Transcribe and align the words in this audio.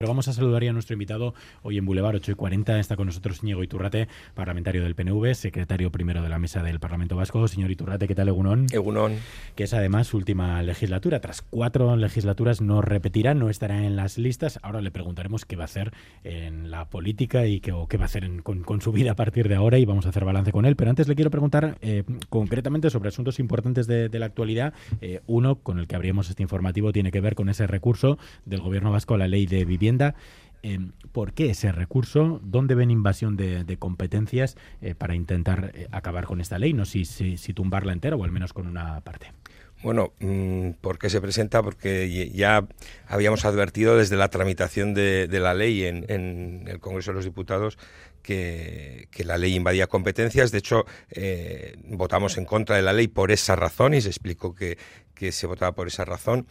Pero 0.00 0.12
vamos 0.12 0.28
a 0.28 0.32
saludar 0.32 0.64
ya 0.64 0.70
a 0.70 0.72
nuestro 0.72 0.94
invitado 0.94 1.34
hoy 1.60 1.76
en 1.76 1.84
Boulevard 1.84 2.16
8 2.16 2.32
y 2.32 2.34
40. 2.34 2.80
Está 2.80 2.96
con 2.96 3.04
nosotros 3.04 3.40
Íñigo 3.42 3.62
Iturrate, 3.62 4.08
parlamentario 4.34 4.82
del 4.82 4.94
PNV, 4.94 5.34
secretario 5.34 5.92
primero 5.92 6.22
de 6.22 6.30
la 6.30 6.38
mesa 6.38 6.62
del 6.62 6.80
Parlamento 6.80 7.16
Vasco. 7.16 7.46
Señor 7.46 7.70
Iturrate, 7.70 8.08
¿qué 8.08 8.14
tal, 8.14 8.28
Egunón? 8.28 8.64
Egunón. 8.72 9.16
Que 9.56 9.64
es 9.64 9.74
además 9.74 10.06
su 10.06 10.16
última 10.16 10.62
legislatura. 10.62 11.20
Tras 11.20 11.42
cuatro 11.42 11.96
legislaturas 11.96 12.62
no 12.62 12.80
repetirá, 12.80 13.34
no 13.34 13.50
estará 13.50 13.84
en 13.84 13.94
las 13.94 14.16
listas. 14.16 14.58
Ahora 14.62 14.80
le 14.80 14.90
preguntaremos 14.90 15.44
qué 15.44 15.56
va 15.56 15.64
a 15.64 15.66
hacer 15.66 15.92
en 16.24 16.70
la 16.70 16.88
política 16.88 17.44
y 17.44 17.60
qué, 17.60 17.74
qué 17.90 17.98
va 17.98 18.04
a 18.04 18.06
hacer 18.06 18.26
con, 18.42 18.80
su 18.80 18.92
vida 18.92 19.10
a 19.10 19.16
partir 19.16 19.50
de 19.50 19.56
ahora 19.56 19.76
y 19.76 19.84
vamos 19.84 20.06
a 20.06 20.08
hacer 20.08 20.24
balance 20.24 20.50
con 20.50 20.64
él. 20.64 20.76
Pero 20.76 20.88
antes 20.88 21.08
le 21.08 21.14
quiero 21.14 21.30
preguntar 21.30 21.76
eh, 21.82 22.04
concretamente 22.30 22.88
sobre 22.88 23.10
asuntos 23.10 23.38
importantes 23.38 23.86
de, 23.86 24.08
la 24.18 24.24
actualidad. 24.24 24.72
Eh, 25.02 25.20
uno, 25.26 25.56
con 25.56 25.78
el 25.78 25.86
que 25.86 25.94
abrimos 25.94 26.30
este 26.30 26.42
informativo, 26.42 26.90
tiene 26.90 27.10
que 27.10 27.20
ver 27.20 27.34
con 27.34 27.50
ese 27.50 27.66
recurso 27.66 28.16
del 28.46 28.62
Gobierno 28.62 28.90
vasco 28.90 29.12
a 29.12 29.18
la 29.18 29.28
ley 29.28 29.44
de 29.44 29.66
vivienda 29.66 29.89
Em, 30.62 30.92
¿Por 31.12 31.32
qué 31.32 31.50
ese 31.50 31.72
recurso? 31.72 32.40
¿Dónde 32.42 32.74
ven 32.74 32.90
invasión 32.90 33.36
de, 33.36 33.76
competencias 33.78 34.56
eh, 34.82 34.94
para 34.94 35.14
intentar 35.14 35.72
eh, 35.74 35.88
acabar 35.90 36.26
con 36.26 36.40
esta 36.40 36.58
ley? 36.58 36.74
No 36.74 36.84
si, 36.84 37.04
si, 37.04 37.54
tumbarla 37.54 37.92
entera 37.92 38.16
o 38.16 38.24
al 38.24 38.30
menos 38.30 38.52
con 38.52 38.66
una 38.66 39.00
parte. 39.00 39.32
Bueno, 39.82 40.12
mm, 40.20 40.72
¿por 40.82 40.98
qué 40.98 41.08
se 41.08 41.22
presenta? 41.22 41.62
Porque 41.62 42.30
ya 42.34 42.66
habíamos 43.06 43.46
advertido 43.46 43.96
desde 43.96 44.16
la 44.16 44.28
tramitación 44.28 44.92
de, 44.92 45.26
la 45.30 45.54
ley 45.54 45.84
en, 45.84 46.64
el 46.66 46.78
Congreso 46.80 47.12
de 47.12 47.14
los 47.16 47.24
Diputados 47.24 47.78
que, 48.22 49.08
la 49.24 49.38
ley 49.38 49.54
invadía 49.54 49.86
competencias. 49.86 50.52
De 50.52 50.58
hecho, 50.58 50.84
eh, 51.10 51.76
votamos 51.84 52.36
en 52.36 52.44
contra 52.44 52.76
de 52.76 52.82
la 52.82 52.92
ley 52.92 53.08
por 53.08 53.30
esa 53.30 53.56
razón 53.56 53.94
y 53.94 54.02
se 54.02 54.08
explicó 54.08 54.54
que, 54.54 54.76
que 55.20 55.32
se 55.32 55.46
votaba 55.46 55.72
por 55.72 55.86
esa 55.86 56.06
razón. 56.06 56.46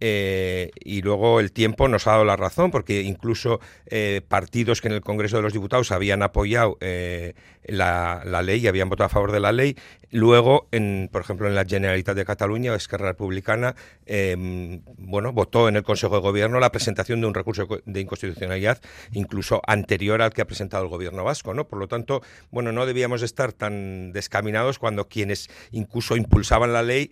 Eh, 0.00 0.70
y 0.82 1.02
luego 1.02 1.40
el 1.40 1.52
tiempo 1.52 1.88
nos 1.88 2.06
ha 2.06 2.12
dado 2.12 2.24
la 2.24 2.36
razón, 2.36 2.70
porque 2.70 3.02
incluso 3.02 3.60
eh, 3.86 4.22
partidos 4.26 4.80
que 4.80 4.88
en 4.88 4.94
el 4.94 5.02
Congreso 5.02 5.36
de 5.36 5.42
los 5.42 5.52
Diputados 5.52 5.92
habían 5.92 6.22
apoyado 6.22 6.78
eh, 6.80 7.34
la, 7.64 8.22
ley 8.42 8.60
y 8.60 8.66
habían 8.66 8.88
votado 8.88 9.06
a 9.06 9.10
favor 9.10 9.30
de 9.30 9.40
la 9.40 9.52
ley, 9.52 9.76
luego, 10.10 10.68
en, 10.72 11.10
por 11.12 11.20
ejemplo, 11.20 11.48
en 11.48 11.54
la 11.54 11.66
Generalitat 11.66 12.16
de 12.16 12.24
Cataluña, 12.24 12.74
Esquerra 12.74 13.08
Republicana, 13.08 13.74
em, 14.06 14.80
bueno, 14.96 15.32
votó 15.32 15.68
en 15.68 15.76
el 15.76 15.82
Consejo 15.82 16.14
de 16.14 16.22
Gobierno 16.22 16.60
la 16.60 16.72
presentación 16.72 17.20
de 17.20 17.26
un 17.26 17.34
recurso 17.34 17.66
de 17.84 18.00
inconstitucionalidad, 18.00 18.80
incluso 19.12 19.60
anterior 19.66 20.22
al 20.22 20.32
que 20.32 20.40
ha 20.40 20.46
presentado 20.46 20.84
el 20.84 20.88
Gobierno 20.88 21.24
vasco, 21.24 21.52
¿no? 21.52 21.68
Por 21.68 21.78
lo 21.78 21.88
tanto, 21.88 22.22
bueno, 22.50 22.72
no 22.72 22.86
debíamos 22.86 23.20
estar 23.20 23.52
tan 23.52 24.12
descaminados 24.12 24.78
cuando 24.78 25.08
quienes 25.08 25.50
incluso 25.72 26.16
impulsaban 26.16 26.72
la 26.72 26.82
ley, 26.82 27.10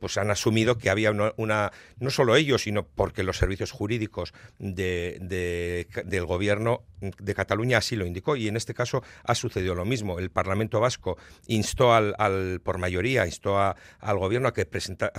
pues 0.00 0.16
han 0.16 0.30
asumido 0.38 0.78
que 0.78 0.90
había 0.90 1.10
una, 1.36 1.72
no 1.98 2.10
solo 2.10 2.36
ellos, 2.36 2.62
sino 2.62 2.86
porque 2.86 3.22
los 3.22 3.36
servicios 3.36 3.72
jurídicos 3.72 4.32
de, 4.58 5.86
del 6.04 6.26
gobierno 6.26 6.82
de 7.00 7.34
Cataluña 7.34 7.78
así 7.78 7.96
lo 7.96 8.06
indicó 8.06 8.36
y 8.36 8.48
en 8.48 8.56
este 8.56 8.74
caso 8.74 9.02
ha 9.24 9.34
sucedido 9.34 9.74
lo 9.74 9.84
mismo. 9.84 10.18
El 10.18 10.30
Parlamento 10.30 10.80
Vasco 10.80 11.16
instó 11.46 11.94
al, 11.94 12.60
por 12.62 12.78
mayoría, 12.78 13.26
instó 13.26 13.58
al 13.58 14.18
gobierno 14.18 14.48
a 14.48 14.54
que 14.54 14.66
presenta, 14.66 15.12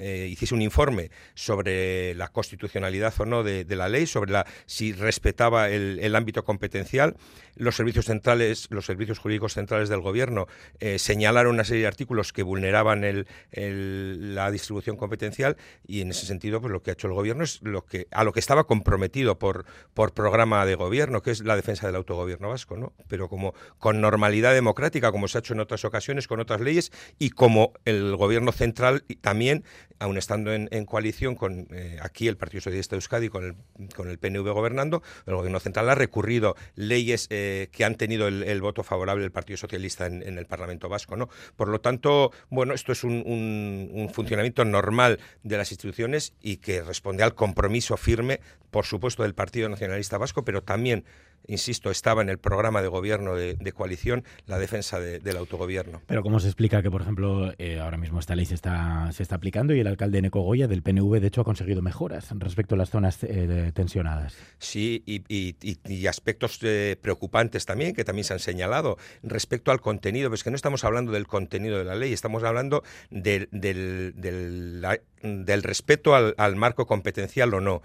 eh, 0.00 0.28
hiciese 0.30 0.54
un 0.54 0.62
informe 0.62 1.10
sobre 1.34 2.14
la 2.14 2.28
constitucionalidad 2.28 3.14
o 3.18 3.26
no 3.26 3.42
de, 3.42 3.64
la 3.74 3.88
ley, 3.88 4.06
sobre 4.06 4.32
la 4.32 4.46
si 4.66 4.92
respetaba 4.92 5.68
el, 5.68 6.14
ámbito 6.14 6.44
competencial. 6.44 7.16
Los 7.56 7.76
servicios 7.76 8.06
centrales, 8.06 8.68
los 8.70 8.86
servicios 8.86 9.18
jurídicos 9.18 9.54
centrales 9.54 9.88
del 9.88 10.00
gobierno 10.00 10.46
eh, 10.80 10.98
señalaron 10.98 11.54
una 11.54 11.64
serie 11.64 11.82
de 11.82 11.88
artículos 11.88 12.32
que 12.32 12.42
vulneraban 12.42 13.04
el, 13.04 13.26
la 14.34 14.50
distribución 14.50 14.96
competencial 14.96 15.56
y 15.86 16.00
en 16.00 16.10
ese 16.10 16.26
sentido 16.26 16.60
pues 16.60 16.72
lo 16.72 16.82
que 16.82 16.90
ha 16.90 16.94
hecho 16.94 17.06
el 17.06 17.14
gobierno 17.14 17.44
es 17.44 17.60
lo 17.62 17.84
que 17.84 18.06
a 18.10 18.24
lo 18.24 18.32
que 18.32 18.40
estaba 18.40 18.64
comprometido 18.64 19.38
por, 19.38 19.64
por 19.94 20.12
programa 20.12 20.66
de 20.66 20.74
gobierno, 20.74 21.22
que 21.22 21.30
es 21.30 21.44
la 21.44 21.56
defensa 21.56 21.86
del 21.86 21.96
autogobierno 21.96 22.48
vasco, 22.48 22.76
¿no? 22.76 22.92
Pero 23.08 23.28
como 23.28 23.54
con 23.78 24.00
normalidad 24.00 24.54
democrática, 24.54 25.12
como 25.12 25.28
se 25.28 25.38
ha 25.38 25.40
hecho 25.40 25.54
en 25.54 25.60
otras 25.60 25.84
ocasiones 25.84 26.28
con 26.28 26.40
otras 26.40 26.60
leyes 26.60 26.92
y 27.18 27.30
como 27.30 27.72
el 27.84 28.16
gobierno 28.16 28.52
central 28.52 29.04
también, 29.20 29.64
aun 29.98 30.18
estando 30.18 30.52
en, 30.52 30.68
coalición 30.86 31.34
con 31.34 31.68
eh, 31.70 31.98
aquí 32.02 32.28
el 32.28 32.36
Partido 32.36 32.60
Socialista 32.60 32.94
de 32.94 32.98
Euskadi 32.98 33.28
con 33.28 33.44
el, 33.44 33.94
con 33.94 34.08
el 34.08 34.18
PNV 34.18 34.52
gobernando, 34.52 35.02
el 35.26 35.34
gobierno 35.34 35.60
central 35.60 35.88
ha 35.88 35.94
recurrido 35.94 36.56
leyes 36.74 37.26
eh, 37.30 37.68
que 37.72 37.84
han 37.84 37.94
tenido 37.94 38.28
el, 38.28 38.60
voto 38.60 38.82
favorable 38.82 39.22
del 39.22 39.32
Partido 39.32 39.56
Socialista 39.56 40.06
en, 40.06 40.38
el 40.38 40.46
Parlamento 40.46 40.88
vasco, 40.88 41.16
¿no? 41.16 41.28
Por 41.56 41.68
lo 41.68 41.80
tanto, 41.80 42.32
bueno, 42.48 42.72
esto 42.72 42.92
es 42.92 43.04
un, 43.04 43.22
un 43.26 44.08
funcionamiento 44.14 44.64
normal 44.64 45.20
de 45.42 45.58
las 45.58 45.70
instituciones 45.70 46.32
y 46.40 46.56
que 46.56 46.82
responde 46.82 47.22
al 47.22 47.34
compromiso 47.34 47.96
firme, 47.96 48.40
por 48.70 48.86
supuesto, 48.86 49.22
del 49.22 49.34
Partido 49.34 49.68
Nacionalista 49.68 50.16
Vasco, 50.16 50.44
pero 50.44 50.62
también 50.62 51.04
insisto, 51.46 51.90
estaba 51.90 52.22
en 52.22 52.28
el 52.28 52.38
programa 52.38 52.82
de 52.82 52.88
gobierno 52.88 53.34
de, 53.34 53.72
coalición 53.74 54.24
la 54.46 54.58
defensa 54.58 55.00
del 55.00 55.36
autogobierno. 55.36 56.00
Pero 56.06 56.22
¿cómo 56.22 56.38
se 56.38 56.46
explica 56.46 56.82
que, 56.82 56.90
por 56.90 57.02
ejemplo, 57.02 57.52
eh, 57.58 57.80
ahora 57.80 57.96
mismo 57.96 58.20
esta 58.20 58.36
ley 58.36 58.46
se 58.46 58.54
está, 58.54 59.10
se 59.12 59.22
está 59.22 59.36
aplicando 59.36 59.74
y 59.74 59.80
el 59.80 59.86
alcalde 59.86 60.22
Neco 60.22 60.42
Goya 60.42 60.68
del 60.68 60.82
PNV, 60.82 61.20
de 61.20 61.26
hecho, 61.26 61.40
ha 61.40 61.44
conseguido 61.44 61.82
mejoras 61.82 62.28
respecto 62.38 62.74
a 62.76 62.78
las 62.78 62.90
zonas 62.90 63.18
eh, 63.22 63.72
tensionadas? 63.74 64.36
Sí, 64.58 65.02
y, 65.06 66.06
aspectos 66.06 66.58
eh, 66.62 66.96
preocupantes 67.00 67.66
también, 67.66 67.94
que 67.94 68.04
también 68.04 68.24
se 68.24 68.34
han 68.34 68.38
señalado. 68.38 68.96
Respecto 69.22 69.72
al 69.72 69.80
contenido, 69.80 70.28
pues 70.28 70.44
que 70.44 70.50
no 70.50 70.56
estamos 70.56 70.84
hablando 70.84 71.12
del 71.12 71.26
contenido 71.26 71.78
de 71.78 71.84
la 71.84 71.94
ley, 71.94 72.12
estamos 72.12 72.44
hablando 72.44 72.82
del, 73.10 73.48
del, 75.24 75.62
respeto 75.62 76.14
al, 76.14 76.56
marco 76.56 76.86
competencial 76.86 77.52
o 77.54 77.60
no, 77.60 77.82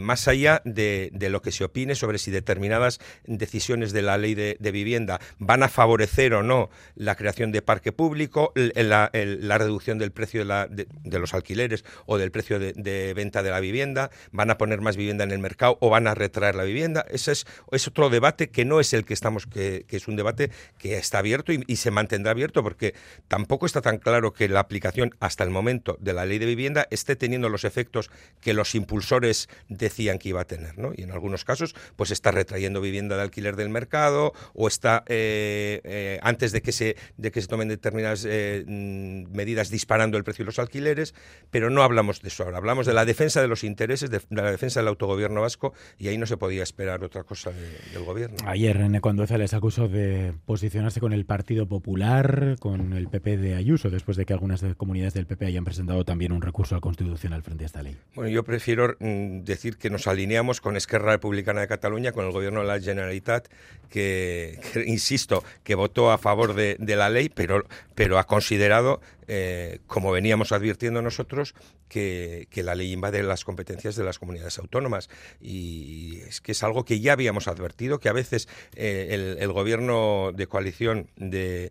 más 0.00 0.26
allá 0.28 0.62
de 0.64 1.28
lo 1.30 1.42
que 1.42 1.52
se 1.52 1.64
opine 1.64 1.94
sobre 1.94 2.18
si 2.18 2.30
determinadas 2.30 3.00
decisiones 3.26 3.92
de 3.92 4.02
la 4.02 4.18
ley 4.18 4.34
de, 4.34 4.56
vivienda 4.72 5.20
van 5.38 5.62
a 5.62 5.68
favorecer 5.68 6.34
o 6.34 6.42
no 6.42 6.70
la 6.94 7.14
creación 7.14 7.52
de 7.52 7.62
parque 7.62 7.92
público, 7.92 8.52
la, 8.54 9.10
reducción 9.12 9.98
del 9.98 10.12
precio 10.12 10.44
de, 10.44 11.18
los 11.18 11.34
alquileres 11.34 11.84
o 12.06 12.18
del 12.18 12.30
precio 12.30 12.58
de, 12.58 13.12
venta 13.14 13.42
de 13.42 13.50
la 13.50 13.60
vivienda, 13.60 14.10
van 14.32 14.50
a 14.50 14.58
poner 14.58 14.80
más 14.80 14.96
vivienda 14.96 15.24
en 15.24 15.30
el 15.30 15.38
mercado 15.38 15.78
o 15.80 15.90
van 15.90 16.06
a 16.06 16.14
retraer 16.14 16.54
la 16.54 16.64
vivienda. 16.64 17.04
Ese 17.10 17.32
es, 17.32 17.46
es 17.72 17.88
otro 17.88 18.10
debate 18.10 18.50
que 18.50 18.64
no 18.64 18.80
es 18.80 18.92
el 18.92 19.04
que 19.04 19.14
estamos, 19.14 19.46
que, 19.46 19.84
es 19.88 20.08
un 20.08 20.16
debate 20.16 20.50
que 20.78 20.96
está 20.96 21.18
abierto 21.18 21.52
y, 21.52 21.76
se 21.78 21.92
mantendrá 21.92 22.32
abierto 22.32 22.64
porque 22.64 22.94
tampoco 23.28 23.64
está 23.64 23.80
tan 23.80 23.98
claro 23.98 24.32
que 24.32 24.48
la 24.48 24.58
aplicación 24.58 25.14
hasta 25.20 25.44
el 25.44 25.50
momento 25.50 25.96
de 26.00 26.12
la 26.12 26.26
ley 26.26 26.38
de 26.38 26.46
vivienda 26.46 26.77
esté 26.90 27.16
teniendo 27.16 27.48
los 27.48 27.64
efectos 27.64 28.10
que 28.40 28.54
los 28.54 28.74
impulsores 28.74 29.48
decían 29.68 30.18
que 30.18 30.30
iba 30.30 30.40
a 30.40 30.44
tener, 30.44 30.78
¿no? 30.78 30.92
Y 30.94 31.02
en 31.02 31.10
algunos 31.10 31.44
casos, 31.44 31.74
pues 31.96 32.10
está 32.10 32.30
retrayendo 32.30 32.80
vivienda 32.80 33.16
de 33.16 33.22
alquiler 33.22 33.56
del 33.56 33.68
mercado 33.68 34.32
o 34.54 34.68
está 34.68 35.04
eh, 35.06 35.80
eh, 35.84 36.18
antes 36.22 36.52
de 36.52 36.62
que 36.62 36.72
se 36.72 36.96
de 37.16 37.30
que 37.30 37.40
se 37.40 37.48
tomen 37.48 37.68
determinadas 37.68 38.26
eh, 38.28 38.64
mm, 38.66 39.34
medidas 39.34 39.70
disparando 39.70 40.16
el 40.16 40.24
precio 40.24 40.44
de 40.44 40.46
los 40.46 40.58
alquileres, 40.58 41.14
pero 41.50 41.70
no 41.70 41.82
hablamos 41.82 42.20
de 42.20 42.28
eso 42.28 42.44
ahora, 42.44 42.58
hablamos 42.58 42.86
de 42.86 42.94
la 42.94 43.04
defensa 43.04 43.40
de 43.40 43.48
los 43.48 43.64
intereses, 43.64 44.10
de, 44.10 44.20
la 44.30 44.50
defensa 44.50 44.80
del 44.80 44.88
autogobierno 44.88 45.40
vasco 45.40 45.72
y 45.98 46.08
ahí 46.08 46.18
no 46.18 46.26
se 46.26 46.36
podía 46.36 46.62
esperar 46.62 47.04
otra 47.04 47.24
cosa 47.24 47.50
del 47.50 48.04
gobierno. 48.04 48.36
Ayer 48.46 48.76
René 48.76 49.00
Condueza 49.00 49.38
les 49.38 49.54
acusó 49.54 49.88
de 49.88 50.32
posicionarse 50.46 51.00
con 51.00 51.12
el 51.12 51.24
Partido 51.24 51.66
Popular, 51.66 52.56
con 52.60 52.92
el 52.92 53.08
PP 53.08 53.36
de 53.36 53.54
Ayuso, 53.54 53.90
después 53.90 54.16
de 54.16 54.24
que 54.24 54.32
algunas 54.32 54.62
comunidades 54.76 55.14
del 55.14 55.26
PP 55.26 55.46
hayan 55.46 55.64
presentado 55.64 56.04
también 56.04 56.32
un 56.32 56.42
recurso 56.42 56.67
al 56.72 56.80
Constitucional 56.80 57.42
frente 57.42 57.64
a 57.64 57.66
esta 57.66 57.82
ley. 57.82 57.96
Bueno, 58.14 58.30
yo 58.30 58.42
prefiero 58.44 58.96
mm, 58.98 59.40
decir 59.40 59.76
que 59.76 59.90
nos 59.90 60.06
alineamos 60.06 60.60
con 60.60 60.76
Esquerra 60.76 61.12
Republicana 61.12 61.60
de 61.60 61.68
Cataluña, 61.68 62.12
con 62.12 62.26
el 62.26 62.32
gobierno 62.32 62.60
de 62.60 62.66
la 62.66 62.80
Generalitat, 62.80 63.48
que, 63.88 64.60
insisto, 64.86 65.44
que 65.64 65.74
votó 65.74 66.10
a 66.10 66.18
favor 66.18 66.54
de, 66.54 66.76
la 66.78 67.10
ley, 67.10 67.28
pero, 67.28 67.64
pero 67.94 68.18
ha 68.18 68.24
considerado, 68.24 69.00
eh, 69.30 69.80
como 69.86 70.10
veníamos 70.10 70.52
advirtiendo 70.52 71.02
nosotros, 71.02 71.54
que, 71.88 72.48
la 72.54 72.74
ley 72.74 72.92
invade 72.92 73.22
las 73.22 73.44
competencias 73.44 73.94
de 73.94 74.02
las 74.02 74.18
comunidades 74.18 74.58
autónomas. 74.58 75.10
Y 75.38 76.20
es 76.26 76.40
que 76.40 76.52
es 76.52 76.62
algo 76.62 76.84
que 76.84 77.00
ya 77.00 77.12
habíamos 77.12 77.46
advertido, 77.46 78.00
que 78.00 78.08
a 78.08 78.14
veces 78.14 78.48
eh, 78.74 79.36
el, 79.38 79.52
gobierno 79.52 80.32
de 80.34 80.46
coalición 80.46 81.10
del 81.16 81.70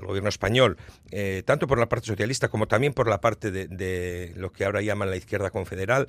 gobierno 0.00 0.30
español, 0.30 0.78
eh, 1.10 1.42
tanto 1.44 1.66
por 1.66 1.78
la 1.78 1.88
parte 1.88 2.06
socialista 2.06 2.48
como 2.48 2.66
también 2.66 2.94
por 2.94 3.08
la 3.08 3.20
parte 3.20 3.50
de, 3.50 4.32
lo 4.36 4.52
que 4.52 4.64
ahora 4.64 4.80
llaman 4.80 5.10
la 5.10 5.16
izquierda 5.16 5.50
confederal, 5.50 6.08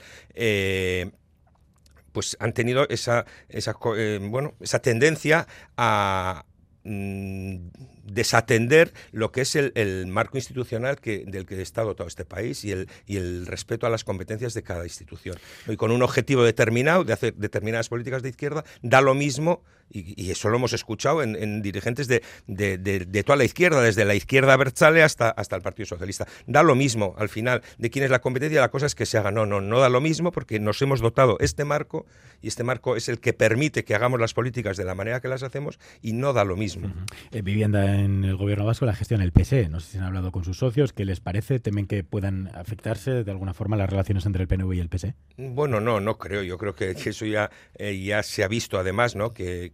pues 2.14 2.38
han 2.40 2.54
tenido 2.54 2.88
esa, 2.90 3.26
esa, 3.50 3.76
bueno, 4.22 4.56
esa 4.62 4.80
tendencia 4.80 5.48
a 5.76 6.46
mm, 6.86 7.68
desatender 8.08 8.94
lo 9.12 9.32
que 9.32 9.42
es 9.42 9.56
el, 9.56 10.08
marco 10.08 10.38
institucional 10.38 11.00
que, 11.00 11.24
del 11.28 11.46
que 11.46 11.62
está 11.62 11.84
dotado 11.84 12.08
este 12.08 12.26
país 12.26 12.64
y 12.64 12.72
el, 12.72 12.88
y 13.06 13.18
el 13.18 13.46
respeto 13.46 13.86
a 13.86 13.90
las 13.90 14.04
competencias 14.04 14.54
de 14.54 14.64
cada 14.64 14.84
institución. 14.84 15.38
Y 15.68 15.76
con 15.76 15.92
un 15.92 16.02
objetivo 16.02 16.44
determinado 16.44 17.04
de 17.04 17.14
hacer 17.14 17.34
determinadas 17.36 17.90
políticas 17.90 18.24
de 18.24 18.30
izquierda, 18.30 18.64
da 18.82 19.02
lo 19.02 19.14
mismo 19.14 19.64
y, 19.90 20.32
eso 20.32 20.50
lo 20.50 20.58
hemos 20.58 20.74
escuchado 20.74 21.24
en, 21.24 21.62
dirigentes 21.62 22.08
de, 22.08 22.22
de, 22.48 23.24
toda 23.24 23.38
la 23.38 23.46
izquierda, 23.46 23.82
desde 23.82 24.06
la 24.06 24.16
izquierda 24.16 24.56
Berchale 24.58 25.04
hasta, 25.04 25.30
hasta 25.30 25.56
el 25.56 25.62
Partido 25.62 25.86
Socialista. 25.86 26.28
Da 26.46 26.64
lo 26.64 26.76
mismo 26.76 27.16
al 27.18 27.30
final 27.30 27.62
de 27.78 27.90
quién 27.90 28.04
es 28.06 28.12
la 28.12 28.20
competencia, 28.20 28.60
la 28.62 28.70
cosa 28.70 28.86
es 28.86 28.96
que 28.96 29.06
se 29.06 29.18
haga. 29.18 29.32
No, 29.32 29.46
no, 29.46 29.62
no 29.62 29.80
da 29.80 29.90
lo 29.90 30.02
mismo 30.02 30.32
porque 30.32 30.60
nos 30.60 30.82
hemos 30.82 31.00
dotado 31.00 31.38
este 31.40 31.66
marco 31.66 32.06
y 32.42 32.48
este 32.48 32.64
marco 32.64 32.96
es 32.96 33.10
el 33.10 33.20
que 33.20 33.34
permite 33.34 33.84
que 33.84 33.96
hagamos 33.96 34.20
las 34.20 34.34
políticas 34.34 34.78
de 34.78 34.84
la 34.84 34.96
manera 34.96 35.22
que 35.22 35.28
las 35.28 35.44
hacemos 35.44 35.80
y 36.02 36.14
no 36.14 36.34
da 36.34 36.44
lo 36.44 36.56
mismo. 36.56 36.94
Eh, 37.32 37.42
vivienda 37.42 37.97
en 37.98 38.24
el 38.24 38.36
gobierno 38.36 38.66
vasco, 38.66 38.86
la 38.86 38.94
gestión 38.94 39.20
del 39.20 39.32
PSE. 39.32 39.70
No 39.70 39.80
sé 39.80 39.92
si 39.92 39.98
han 39.98 40.04
hablado 40.04 40.32
con 40.32 40.44
sus 40.44 40.58
socios, 40.58 40.94
¿qué 40.94 41.06
les 41.06 41.20
parece? 41.20 41.60
¿Temen 41.60 41.88
que 41.88 42.04
puedan 42.04 42.48
afectarse 42.56 43.24
de 43.24 43.32
alguna 43.32 43.54
forma 43.54 43.76
las 43.76 43.90
relaciones 43.90 44.26
entre 44.26 44.44
el 44.44 44.48
PNV 44.48 44.74
y 44.74 44.80
el 44.80 44.90
PSE? 44.90 45.16
Bueno, 45.38 45.80
no, 45.80 46.00
no 46.00 46.18
creo. 46.18 46.44
Yo 46.44 46.58
creo 46.58 46.76
que, 46.76 46.92
eso 46.92 47.26
ya, 47.26 47.50
eh, 47.76 48.00
ya 48.00 48.24
se 48.24 48.44
ha 48.44 48.48
visto 48.48 48.80
además, 48.80 49.16
¿no? 49.16 49.34
que, 49.34 49.72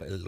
el 0.00 0.24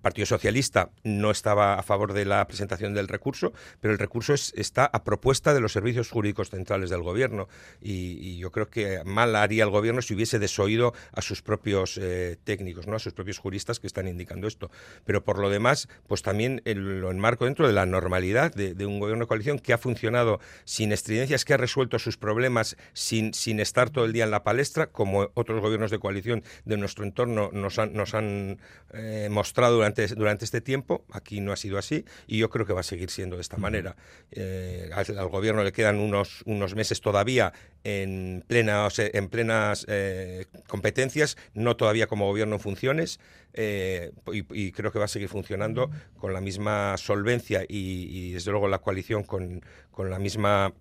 Partido 0.00 0.26
Socialista 0.26 0.90
no 1.04 1.30
estaba 1.30 1.74
a 1.74 1.82
favor 1.82 2.12
de 2.12 2.24
la 2.24 2.46
presentación 2.46 2.94
del 2.94 3.08
recurso, 3.08 3.52
pero 3.80 3.92
el 3.92 3.98
recurso 3.98 4.34
está 4.34 4.86
a 4.86 5.04
propuesta 5.04 5.54
de 5.54 5.60
los 5.60 5.72
servicios 5.72 6.10
jurídicos 6.10 6.50
centrales 6.50 6.90
del 6.90 7.02
Gobierno. 7.02 7.48
Y, 7.80 8.36
yo 8.36 8.52
creo 8.52 8.68
que 8.68 9.02
mal 9.04 9.34
haría 9.34 9.64
el 9.64 9.70
Gobierno 9.70 10.02
si 10.02 10.14
hubiese 10.14 10.38
desoído 10.38 10.92
a 11.12 11.22
sus 11.22 11.42
propios 11.42 11.98
eh, 12.00 12.36
técnicos, 12.44 12.86
¿no? 12.86 12.96
a 12.96 12.98
sus 12.98 13.14
propios 13.14 13.38
juristas 13.38 13.80
que 13.80 13.86
están 13.86 14.08
indicando 14.08 14.46
esto. 14.46 14.70
Pero 15.04 15.24
por 15.24 15.38
lo 15.38 15.48
demás, 15.48 15.88
pues 16.06 16.22
también 16.22 16.62
lo 16.64 17.10
enmarco 17.10 17.46
dentro 17.46 17.66
de 17.66 17.72
la 17.72 17.86
normalidad 17.86 18.54
de, 18.54 18.86
un 18.86 19.00
Gobierno 19.00 19.24
de 19.24 19.28
coalición 19.28 19.58
que 19.58 19.72
ha 19.72 19.78
funcionado 19.78 20.38
sin 20.64 20.92
estridencias, 20.92 21.44
que 21.44 21.54
ha 21.54 21.56
resuelto 21.56 21.98
sus 21.98 22.16
problemas 22.16 22.76
sin, 22.92 23.32
sin 23.34 23.60
estar 23.60 23.90
todo 23.90 24.04
el 24.04 24.12
día 24.12 24.24
en 24.24 24.30
la 24.30 24.44
palestra, 24.44 24.88
como 24.88 25.30
otros 25.34 25.60
gobiernos 25.60 25.90
de 25.90 25.98
coalición 25.98 26.44
de 26.64 26.76
nuestro 26.76 27.04
entorno 27.04 27.50
nos 27.52 27.78
han, 27.78 27.94
nos 27.94 28.14
han 28.14 28.58
eh, 28.92 29.28
mostrado 29.30 29.55
durante, 29.64 30.06
durante 30.08 30.44
este 30.44 30.60
tiempo. 30.60 31.04
Aquí 31.10 31.40
no 31.40 31.52
ha 31.52 31.56
sido 31.56 31.78
así 31.78 32.04
y 32.26 32.38
yo 32.38 32.50
creo 32.50 32.66
que 32.66 32.72
va 32.72 32.80
a 32.80 32.84
seguir 32.84 33.10
siendo 33.10 33.36
de 33.36 33.42
esta 33.42 33.56
manera. 33.56 33.96
Eh, 34.30 34.90
al, 34.92 35.28
gobierno 35.28 35.64
le 35.64 35.72
quedan 35.72 35.98
unos, 35.98 36.42
unos 36.46 36.74
meses 36.74 37.00
todavía 37.00 37.52
en, 37.84 38.44
plena, 38.46 38.88
en 38.98 39.28
plenas 39.28 39.86
eh, 39.88 40.46
competencias, 40.68 41.36
no 41.54 41.76
todavía 41.76 42.06
como 42.06 42.26
gobierno 42.26 42.56
en 42.56 42.60
funciones. 42.60 43.18
Eh, 43.58 44.12
y, 44.32 44.72
creo 44.72 44.92
que 44.92 44.98
va 44.98 45.06
a 45.06 45.08
seguir 45.08 45.30
funcionando 45.30 45.90
con 46.18 46.34
la 46.34 46.42
misma 46.42 46.98
solvencia 46.98 47.62
y, 47.66 48.06
y 48.10 48.32
desde 48.32 48.50
luego 48.50 48.68
la 48.68 48.80
coalición 48.80 49.24
con, 49.24 49.64
con 49.90 50.10
la 50.10 50.18
misma 50.18 50.74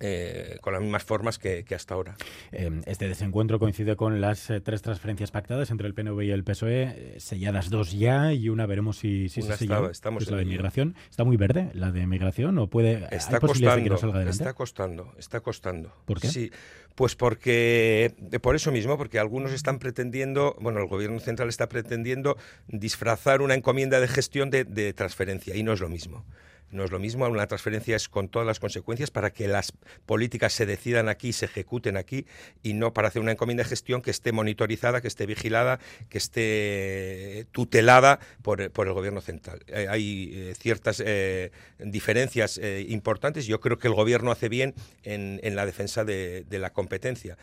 eh, 0.00 0.58
con 0.60 0.72
las 0.72 0.82
mismas 0.82 1.02
formas 1.02 1.38
que, 1.38 1.64
hasta 1.74 1.94
ahora. 1.94 2.16
Em, 2.52 2.82
este 2.86 3.08
desencuentro 3.08 3.58
coincide 3.58 3.96
con 3.96 4.20
las 4.20 4.50
eh, 4.50 4.60
tres 4.60 4.82
transferencias 4.82 5.30
pactadas 5.30 5.70
entre 5.70 5.86
el 5.86 5.94
PNV 5.94 6.22
y 6.22 6.30
el 6.30 6.44
PSOE, 6.44 6.82
eh, 6.82 7.14
selladas 7.18 7.70
dos 7.70 7.92
ya 7.92 8.32
y 8.32 8.48
una 8.48 8.66
veremos 8.66 8.98
si, 8.98 9.28
si 9.28 9.42
se 9.42 9.56
sella, 9.56 9.88
estamos 9.90 10.22
es 10.22 10.30
la 10.30 10.36
de 10.36 10.44
migración. 10.44 10.94
¿Está 11.10 11.24
muy 11.24 11.36
verde 11.36 11.70
la 11.74 11.90
de 11.90 12.06
migración 12.06 12.58
o 12.58 12.68
puede 12.68 13.06
está 13.10 13.40
costando, 13.40 13.94
Está 14.28 14.54
costando, 14.54 15.14
está 15.18 15.40
costando. 15.40 15.92
¿Por 16.04 16.20
qué? 16.20 16.28
Sí, 16.28 16.50
pues 16.94 17.14
porque, 17.14 18.14
por 18.42 18.56
eso 18.56 18.72
mismo, 18.72 18.96
porque 18.96 19.18
algunos 19.18 19.52
están 19.52 19.78
pretendiendo, 19.78 20.56
bueno, 20.60 20.80
el 20.80 20.86
gobierno 20.86 21.20
central 21.20 21.48
está 21.48 21.68
pretendiendo 21.68 22.36
disfrazar 22.66 23.40
una 23.40 23.54
encomienda 23.54 24.00
de 24.00 24.08
gestión 24.08 24.50
de 24.50 24.92
transferencia 24.94 25.56
y 25.56 25.62
no 25.62 25.72
es 25.72 25.80
lo 25.80 25.88
mismo. 25.88 26.24
No 26.70 26.84
es 26.84 26.90
lo 26.90 26.98
mismo, 26.98 27.26
una 27.26 27.46
transferencia 27.46 27.96
es 27.96 28.08
con 28.08 28.28
todas 28.28 28.46
las 28.46 28.60
consecuencias 28.60 29.10
para 29.10 29.30
que 29.30 29.48
las 29.48 29.72
políticas 30.04 30.52
se 30.52 30.66
decidan 30.66 31.08
aquí, 31.08 31.32
se 31.32 31.46
ejecuten 31.46 31.96
aquí 31.96 32.26
y 32.62 32.74
no 32.74 32.92
para 32.92 33.08
hacer 33.08 33.22
una 33.22 33.32
encomienda 33.32 33.62
de 33.62 33.68
gestión 33.68 34.02
que 34.02 34.10
esté 34.10 34.32
monitorizada, 34.32 35.00
que 35.00 35.08
esté 35.08 35.24
vigilada, 35.26 35.78
que 36.10 36.18
esté 36.18 37.46
tutelada 37.52 38.20
por, 38.42 38.60
el 38.60 38.92
gobierno 38.92 39.20
central. 39.20 39.60
Eh, 39.66 39.86
hay 39.88 40.30
eh, 40.34 40.54
ciertas 40.58 41.02
eh, 41.04 41.52
diferencias 41.78 42.60
importantes. 42.88 43.46
Yo 43.46 43.60
creo 43.60 43.78
que 43.78 43.88
el 43.88 43.94
gobierno 43.94 44.30
hace 44.30 44.48
bien 44.48 44.74
en, 45.02 45.56
la 45.56 45.64
defensa 45.64 46.04
de, 46.04 46.44
la 46.50 46.72
competencia, 46.72 47.38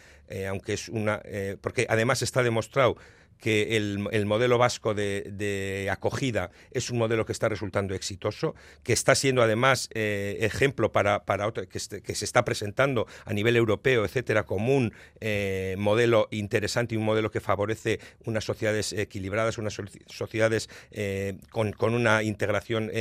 aunque 0.49 0.73
es 0.73 0.89
una. 0.89 1.21
porque 1.61 1.85
además 1.89 2.21
está 2.21 2.43
demostrado 2.43 2.97
que 3.39 3.77
el, 3.77 4.25
modelo 4.25 4.57
vasco 4.57 4.93
de, 4.93 5.87
acogida 5.91 6.51
es 6.71 6.89
un 6.89 6.97
modelo 6.97 7.25
que 7.25 7.31
está 7.31 7.49
resultando 7.49 7.93
exitoso, 7.93 8.55
que 8.83 8.93
está 8.93 9.15
siendo 9.15 9.41
además 9.41 9.89
eh, 9.93 10.37
ejemplo 10.41 10.91
para, 10.91 11.25
para 11.25 11.47
otro, 11.47 11.67
que, 11.67 11.79
que, 12.01 12.15
se 12.15 12.25
está 12.25 12.45
presentando 12.45 13.07
a 13.25 13.33
nivel 13.33 13.55
europeo, 13.55 14.05
etcétera, 14.05 14.43
como 14.43 14.75
un 14.75 14.93
eh, 15.19 15.75
modelo 15.77 16.27
interesante 16.31 16.95
y 16.95 16.97
un 16.97 17.05
modelo 17.05 17.31
que 17.31 17.39
favorece 17.39 17.99
unas 18.25 18.43
sociedades 18.43 18.93
equilibradas, 18.93 19.57
unas 19.57 19.79
sociedades 20.07 20.69
eh, 20.91 21.37
con, 21.51 21.71
con, 21.71 21.93
una 21.93 22.23
integración 22.23 22.91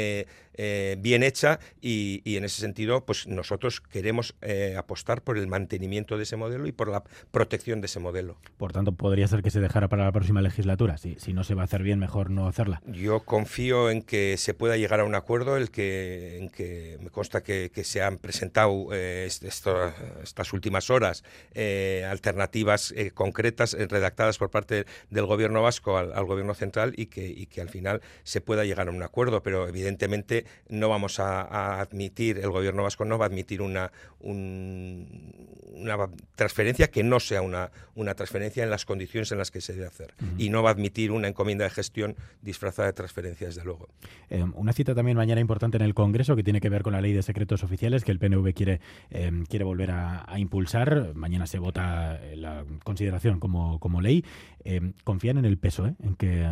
bien 0.98 1.22
hecha 1.24 1.58
y, 1.80 2.22
y, 2.24 2.36
en 2.36 2.44
ese 2.44 2.60
sentido, 2.60 3.04
pues 3.04 3.26
nosotros 3.26 3.80
queremos 3.80 4.34
apostar 4.76 5.22
por 5.22 5.36
el 5.36 5.48
mantenimiento 5.48 6.16
de 6.16 6.22
ese 6.22 6.36
modelo 6.36 6.66
y 6.66 6.72
por 6.72 6.88
la 6.88 7.02
protección 7.32 7.80
de 7.80 7.86
ese 7.86 7.98
modelo. 7.98 8.36
Por 8.56 8.72
tanto, 8.72 8.92
podría 8.92 9.26
ser 9.26 9.42
que 9.42 9.50
se 9.50 9.60
dejara 9.60 9.88
para 9.88 10.04
la 10.04 10.12
próxima 10.24 10.40
legislatura. 10.40 10.96
Si, 10.96 11.34
no 11.34 11.44
se 11.44 11.54
va 11.54 11.62
a 11.62 11.64
hacer 11.66 11.82
bien, 11.82 11.98
mejor 11.98 12.30
no 12.30 12.48
hacerla. 12.48 12.80
Yo 12.86 13.20
confío 13.20 13.90
en 13.90 14.00
que 14.00 14.36
se 14.38 14.54
pueda 14.54 14.78
llegar 14.78 15.00
a 15.00 15.04
un 15.04 15.14
acuerdo, 15.14 15.58
el 15.58 15.70
que, 15.70 16.38
en 16.38 16.48
que 16.48 16.96
me 17.02 17.10
consta 17.10 17.42
que, 17.42 17.70
se 17.84 18.02
han 18.02 18.16
presentado 18.16 18.88
eh, 18.92 19.26
estas 19.26 20.52
últimas 20.54 20.88
horas 20.88 21.24
eh, 21.52 22.06
alternativas 22.10 22.94
eh, 22.96 23.10
concretas 23.10 23.74
redactadas 23.74 24.38
por 24.38 24.50
parte 24.50 24.86
del 25.10 25.26
gobierno 25.26 25.60
vasco 25.60 25.98
al, 25.98 26.24
gobierno 26.24 26.54
central 26.54 26.94
y 26.96 27.06
que, 27.06 27.60
al 27.60 27.68
final 27.68 28.00
se 28.22 28.40
pueda 28.40 28.64
llegar 28.64 28.88
a 28.88 28.92
un 28.92 29.02
acuerdo. 29.02 29.42
Pero 29.42 29.68
evidentemente 29.68 30.46
no 30.70 30.88
vamos 30.88 31.20
a, 31.20 31.80
admitir, 31.80 32.38
el 32.38 32.50
gobierno 32.50 32.82
vasco 32.82 33.04
no 33.04 33.18
va 33.18 33.26
a 33.26 33.28
admitir 33.28 33.60
una, 33.60 33.92
transferencia 36.34 36.90
que 36.90 37.02
no 37.02 37.20
sea 37.20 37.42
una 37.42 38.14
transferencia 38.14 38.64
en 38.64 38.70
las 38.70 38.86
condiciones 38.86 39.30
en 39.30 39.38
las 39.38 39.50
que 39.50 39.60
se 39.60 39.74
debe 39.74 39.86
hacer 39.86 40.13
y 40.38 40.48
no 40.50 40.62
va 40.62 40.70
a 40.70 40.72
admitir 40.72 41.10
una 41.10 41.28
encomienda 41.28 41.64
de 41.64 41.70
gestión 41.70 42.16
disfrazada 42.42 42.86
de 42.86 42.92
transferencia, 42.92 43.46
desde 43.46 43.64
luego. 43.64 43.88
Eh, 44.30 44.44
una 44.54 44.72
cita 44.72 44.94
también 44.94 45.16
mañana 45.16 45.40
importante 45.40 45.76
en 45.76 45.82
el 45.82 45.94
Congreso 45.94 46.36
que 46.36 46.42
tiene 46.42 46.60
que 46.60 46.68
ver 46.68 46.82
con 46.82 46.92
la 46.92 47.00
ley 47.00 47.12
de 47.12 47.22
secretos 47.22 47.62
oficiales 47.62 48.04
que 48.04 48.12
el 48.12 48.18
PNV 48.18 48.52
quiere, 48.54 48.80
eh, 49.10 49.30
quiere 49.48 49.64
volver 49.64 49.90
a, 49.90 50.26
impulsar. 50.36 51.14
Mañana 51.14 51.46
se 51.46 51.58
vota 51.58 52.18
eh, 52.22 52.36
la 52.36 52.64
consideración 52.82 53.38
como, 53.40 53.78
como 53.78 54.00
ley. 54.00 54.24
¿Confían 55.04 55.38
en 55.38 55.44
el 55.44 55.58
PSOE, 55.58 55.94
en 56.02 56.16
que 56.16 56.48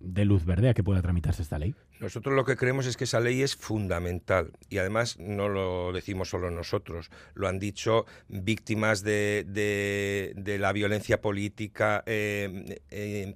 dé 0.00 0.24
luz 0.24 0.44
verde 0.44 0.68
a 0.68 0.74
que 0.74 0.84
pueda 0.84 1.02
tramitarse 1.02 1.42
esta 1.42 1.58
ley? 1.58 1.74
Nosotros 2.00 2.34
lo 2.34 2.44
que 2.44 2.56
creemos 2.56 2.86
es 2.86 2.96
que 2.96 3.04
esa 3.04 3.20
ley 3.20 3.42
es 3.42 3.56
fundamental 3.56 4.52
y 4.68 4.78
además 4.78 5.18
no 5.18 5.48
lo 5.48 5.92
decimos 5.92 6.30
solo 6.30 6.50
nosotros, 6.50 7.10
lo 7.34 7.48
han 7.48 7.58
dicho 7.58 8.06
víctimas 8.28 9.02
de, 9.02 9.44
de, 9.46 10.58
la 10.58 10.72
violencia 10.72 11.20
política, 11.20 12.02
eh, 12.06 12.78
eh, 12.90 13.34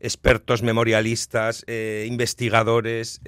expertos 0.00 0.62
memorialistas, 0.62 1.64
eh, 1.66 2.06
investigadores, 2.08 3.20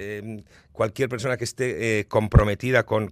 cualquier 0.77 1.09
persona 1.09 1.37
que 1.37 1.43
esté 1.43 1.99
eh, 1.99 2.05
comprometida 2.05 2.83
con, 2.83 3.11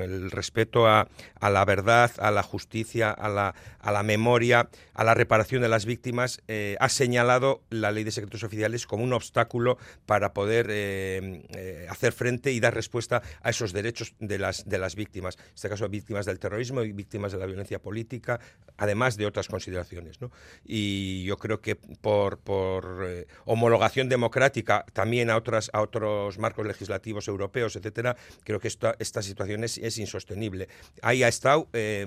el 0.00 0.30
respeto 0.30 0.86
a, 0.86 1.08
la 1.42 1.64
verdad, 1.64 2.12
a 2.18 2.30
la 2.30 2.44
justicia, 2.44 3.10
a 3.10 3.28
la, 3.28 3.56
a 3.80 3.90
la 3.90 4.04
memoria, 4.04 4.68
a 4.94 5.02
la 5.02 5.12
reparación 5.12 5.62
de 5.62 5.68
las 5.68 5.84
víctimas, 5.84 6.42
eh, 6.46 6.76
ha 6.78 6.88
señalado 6.88 7.60
la 7.70 7.90
ley 7.90 8.04
de 8.04 8.12
secretos 8.12 8.44
oficiales 8.44 8.86
como 8.86 9.02
un 9.02 9.12
obstáculo 9.12 9.78
para 10.06 10.32
poder 10.32 10.68
eh, 10.70 11.88
hacer 11.90 12.12
frente 12.12 12.52
y 12.52 12.60
dar 12.60 12.72
respuesta 12.72 13.20
a 13.42 13.50
esos 13.50 13.72
derechos 13.72 14.14
de 14.20 14.38
las, 14.38 14.64
de 14.68 14.78
las 14.78 14.94
víctimas, 14.94 15.38
en 15.38 15.54
este 15.56 15.68
caso 15.68 15.88
víctimas 15.88 16.24
del 16.24 16.38
terrorismo 16.38 16.82
y 16.82 16.92
víctimas 16.92 17.32
de 17.32 17.38
la 17.38 17.46
violencia 17.46 17.82
política, 17.82 18.38
además 18.76 19.16
de 19.16 19.26
otras 19.26 19.48
consideraciones. 19.48 20.20
Y 20.64 21.24
yo 21.24 21.36
creo 21.36 21.60
que 21.60 21.74
por, 21.74 22.38
por 22.38 23.26
homologación 23.44 24.08
democrática 24.08 24.86
también 24.92 25.30
a, 25.30 25.36
otras, 25.36 25.68
a 25.72 25.82
otros 25.82 26.38
marcos 26.38 26.64
legislativos, 26.64 26.75
legislativos 26.76 27.26
europeos, 27.28 27.74
etcétera, 27.76 28.16
creo 28.44 28.60
que 28.60 28.68
esta, 28.68 28.94
esta 28.98 29.22
situación 29.22 29.64
es, 29.64 29.98
insostenible. 29.98 30.68
Ahí 31.00 31.22
ha 31.22 31.28
estado, 31.28 31.68
eh, 31.72 32.06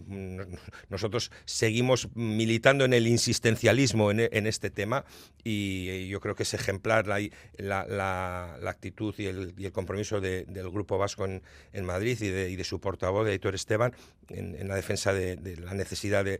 nosotros 0.90 1.32
seguimos 1.46 2.08
militando 2.14 2.86
en 2.86 2.94
el 2.94 3.08
insistencialismo 3.08 4.12
en, 4.12 4.48
este 4.48 4.70
tema 4.70 5.06
y 5.44 6.08
yo 6.08 6.20
creo 6.20 6.36
que 6.36 6.44
es 6.44 6.54
ejemplar 6.54 7.08
la, 7.08 7.20
la, 7.58 8.70
actitud 8.70 9.14
y 9.18 9.26
el, 9.26 9.72
compromiso 9.72 10.22
del 10.22 10.70
Grupo 10.70 10.98
Vasco 10.98 11.26
en, 11.26 11.42
Madrid 11.86 12.22
y 12.22 12.30
de, 12.30 12.64
su 12.64 12.80
portavoz, 12.80 13.26
de 13.26 13.34
Héctor 13.34 13.56
Esteban, 13.56 13.94
en, 14.30 14.68
la 14.68 14.76
defensa 14.76 15.14
de, 15.14 15.58
la 15.58 15.74
necesidad 15.74 16.24
de, 16.24 16.40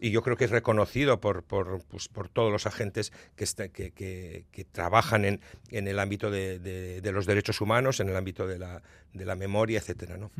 Y 0.00 0.10
yo 0.10 0.22
creo 0.22 0.36
que 0.36 0.44
es 0.44 0.50
reconocido 0.50 1.20
por, 1.20 1.42
por, 1.42 1.82
pues, 1.84 2.08
por 2.08 2.28
todos 2.28 2.50
los 2.50 2.66
agentes 2.66 3.12
que, 3.36 3.44
este, 3.44 3.70
que, 3.70 3.92
que, 3.92 4.64
trabajan 4.64 5.24
en, 5.24 5.40
en, 5.70 5.88
el 5.88 5.98
ámbito 5.98 6.30
de, 6.30 7.00
los 7.12 7.26
derechos 7.26 7.60
humanos, 7.60 7.65
en 8.00 8.08
el 8.08 8.16
ámbito 8.16 8.46
de 8.46 8.58
la, 8.58 8.82
de 9.12 9.24
la 9.24 9.34
memoria, 9.34 9.78
etcétera. 9.78 10.16
¿no? 10.16 10.30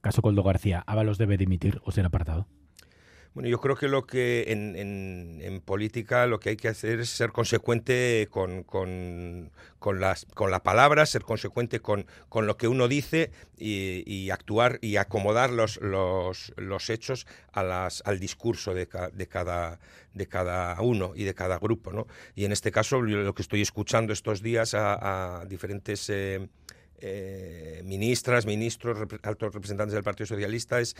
Caso 0.00 0.22
Coldo 0.22 0.42
García, 0.42 0.82
¿Ábalos 0.86 1.18
debe 1.18 1.36
dimitir 1.36 1.80
o 1.84 1.92
ser 1.92 2.06
apartado? 2.06 2.46
Bueno, 3.36 3.50
yo 3.50 3.60
creo 3.60 3.76
que 3.76 3.88
lo 3.88 4.06
que 4.06 4.44
en, 4.48 4.74
en, 5.42 5.60
política 5.60 6.26
lo 6.26 6.40
que 6.40 6.48
hay 6.48 6.56
que 6.56 6.68
hacer 6.68 7.00
es 7.00 7.10
ser 7.10 7.32
consecuente 7.32 8.28
con, 8.30 8.62
con, 8.62 9.52
con, 9.78 10.00
las, 10.00 10.24
con 10.32 10.50
la 10.50 10.62
palabra, 10.62 11.04
ser 11.04 11.20
consecuente 11.20 11.80
con, 11.80 12.06
con 12.30 12.46
lo 12.46 12.56
que 12.56 12.66
uno 12.66 12.88
dice 12.88 13.30
y, 13.58 14.30
actuar 14.30 14.78
y 14.80 14.96
acomodar 14.96 15.50
los, 15.50 15.78
los, 15.82 16.54
los 16.56 16.88
hechos 16.88 17.26
a 17.52 17.62
las, 17.62 18.02
al 18.06 18.18
discurso 18.20 18.72
de, 18.72 18.88
de, 19.12 19.26
cada, 19.26 19.80
de 20.14 20.26
cada 20.28 20.80
uno 20.80 21.12
y 21.14 21.24
de 21.24 21.34
cada 21.34 21.58
grupo. 21.58 21.92
¿no? 21.92 22.06
Y 22.34 22.46
en 22.46 22.52
este 22.52 22.72
caso, 22.72 23.02
lo 23.02 23.34
que 23.34 23.42
estoy 23.42 23.60
escuchando 23.60 24.14
estos 24.14 24.40
días 24.40 24.72
a, 24.72 25.44
diferentes... 25.46 26.08
Eh, 26.08 26.48
eh, 27.00 27.82
ministras, 27.84 28.46
ministros, 28.46 28.98
altos 29.22 29.54
representantes 29.54 29.94
del 29.94 30.02
Partido 30.02 30.26
Socialista 30.26 30.80
es 30.80 30.96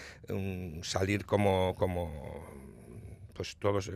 salir 0.83 1.25
como, 1.25 1.75
como 1.77 2.45
pues 3.33 3.57
todos, 3.59 3.91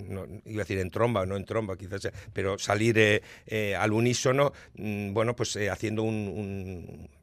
iba 0.44 0.62
a 0.62 0.64
decir 0.64 0.78
en 0.78 0.90
tromba, 0.90 1.24
no 1.24 1.36
en 1.36 1.44
tromba 1.44 1.76
quizás, 1.76 2.10
pero 2.32 2.58
salir 2.58 2.98
eh, 2.98 3.22
eh, 3.46 3.74
al 3.74 3.92
unísono, 3.92 4.52
mm, 4.74 5.14
bueno, 5.14 5.34
pues 5.34 5.56
haciendo 5.70 6.02
un 6.02 6.28
un 6.28 7.19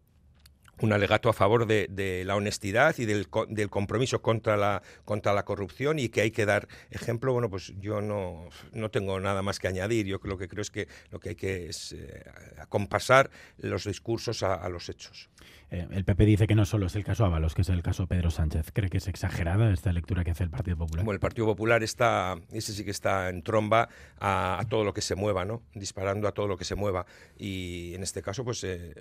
alegato 0.93 1.29
a 1.29 1.33
favor 1.33 1.65
de, 1.65 2.23
la 2.25 2.35
honestidad 2.35 2.95
y 2.97 3.05
del, 3.05 3.27
del, 3.49 3.69
compromiso 3.69 4.21
contra 4.21 4.57
la, 4.57 4.81
contra 5.05 5.33
la 5.33 5.43
corrupción 5.43 5.99
y 5.99 6.09
que 6.09 6.21
hay 6.21 6.31
que 6.31 6.45
dar 6.45 6.67
ejemplo. 6.91 7.33
Bueno, 7.33 7.49
pues 7.49 7.73
yo 7.79 8.01
no, 8.01 8.49
no 8.73 8.89
tengo 8.89 9.19
nada 9.19 9.41
más 9.41 9.59
que 9.59 9.67
añadir. 9.67 10.05
Yo 10.05 10.19
lo 10.23 10.37
que 10.37 10.47
creo 10.47 10.61
es 10.61 10.71
que 10.71 10.87
lo 11.11 11.19
que 11.19 11.29
hay 11.29 11.35
que 11.35 11.69
es 11.69 11.93
eh, 11.93 12.23
acompasar 12.59 13.29
los 13.57 13.85
discursos 13.85 14.43
a, 14.43 14.67
los 14.69 14.89
hechos. 14.89 15.29
Eh, 15.69 15.85
el 15.91 16.05
PP 16.05 16.25
dice 16.25 16.47
que 16.47 16.55
no 16.55 16.65
solo 16.65 16.85
es 16.85 16.95
el 16.95 17.03
caso 17.03 17.25
Ábalos, 17.25 17.53
que 17.53 17.61
es 17.61 17.69
el 17.69 17.81
caso 17.81 18.07
Pedro 18.07 18.31
Sánchez. 18.31 18.71
¿Cree 18.73 18.89
que 18.89 18.97
es 18.97 19.07
exagerada 19.07 19.71
esta 19.71 19.91
lectura 19.91 20.23
que 20.23 20.31
hace 20.31 20.43
el 20.43 20.49
Partido 20.49 20.77
Popular? 20.77 21.03
Bueno, 21.03 21.15
el 21.15 21.19
Partido 21.19 21.45
Popular 21.47 21.83
está, 21.83 22.39
ese 22.51 22.73
sí 22.73 22.85
que 22.85 22.91
está 22.91 23.29
en 23.29 23.43
tromba 23.43 23.89
a, 24.19 24.63
todo 24.69 24.83
lo 24.83 24.93
que 24.93 25.01
se 25.01 25.15
mueva, 25.15 25.45
¿no? 25.45 25.63
Disparando 25.73 26.27
a 26.27 26.31
todo 26.31 26.47
lo 26.47 26.57
que 26.57 26.65
se 26.65 26.75
mueva. 26.75 27.05
Y 27.37 27.93
en 27.95 28.03
este 28.03 28.21
caso, 28.21 28.43
pues 28.43 28.63
eh, 28.63 28.93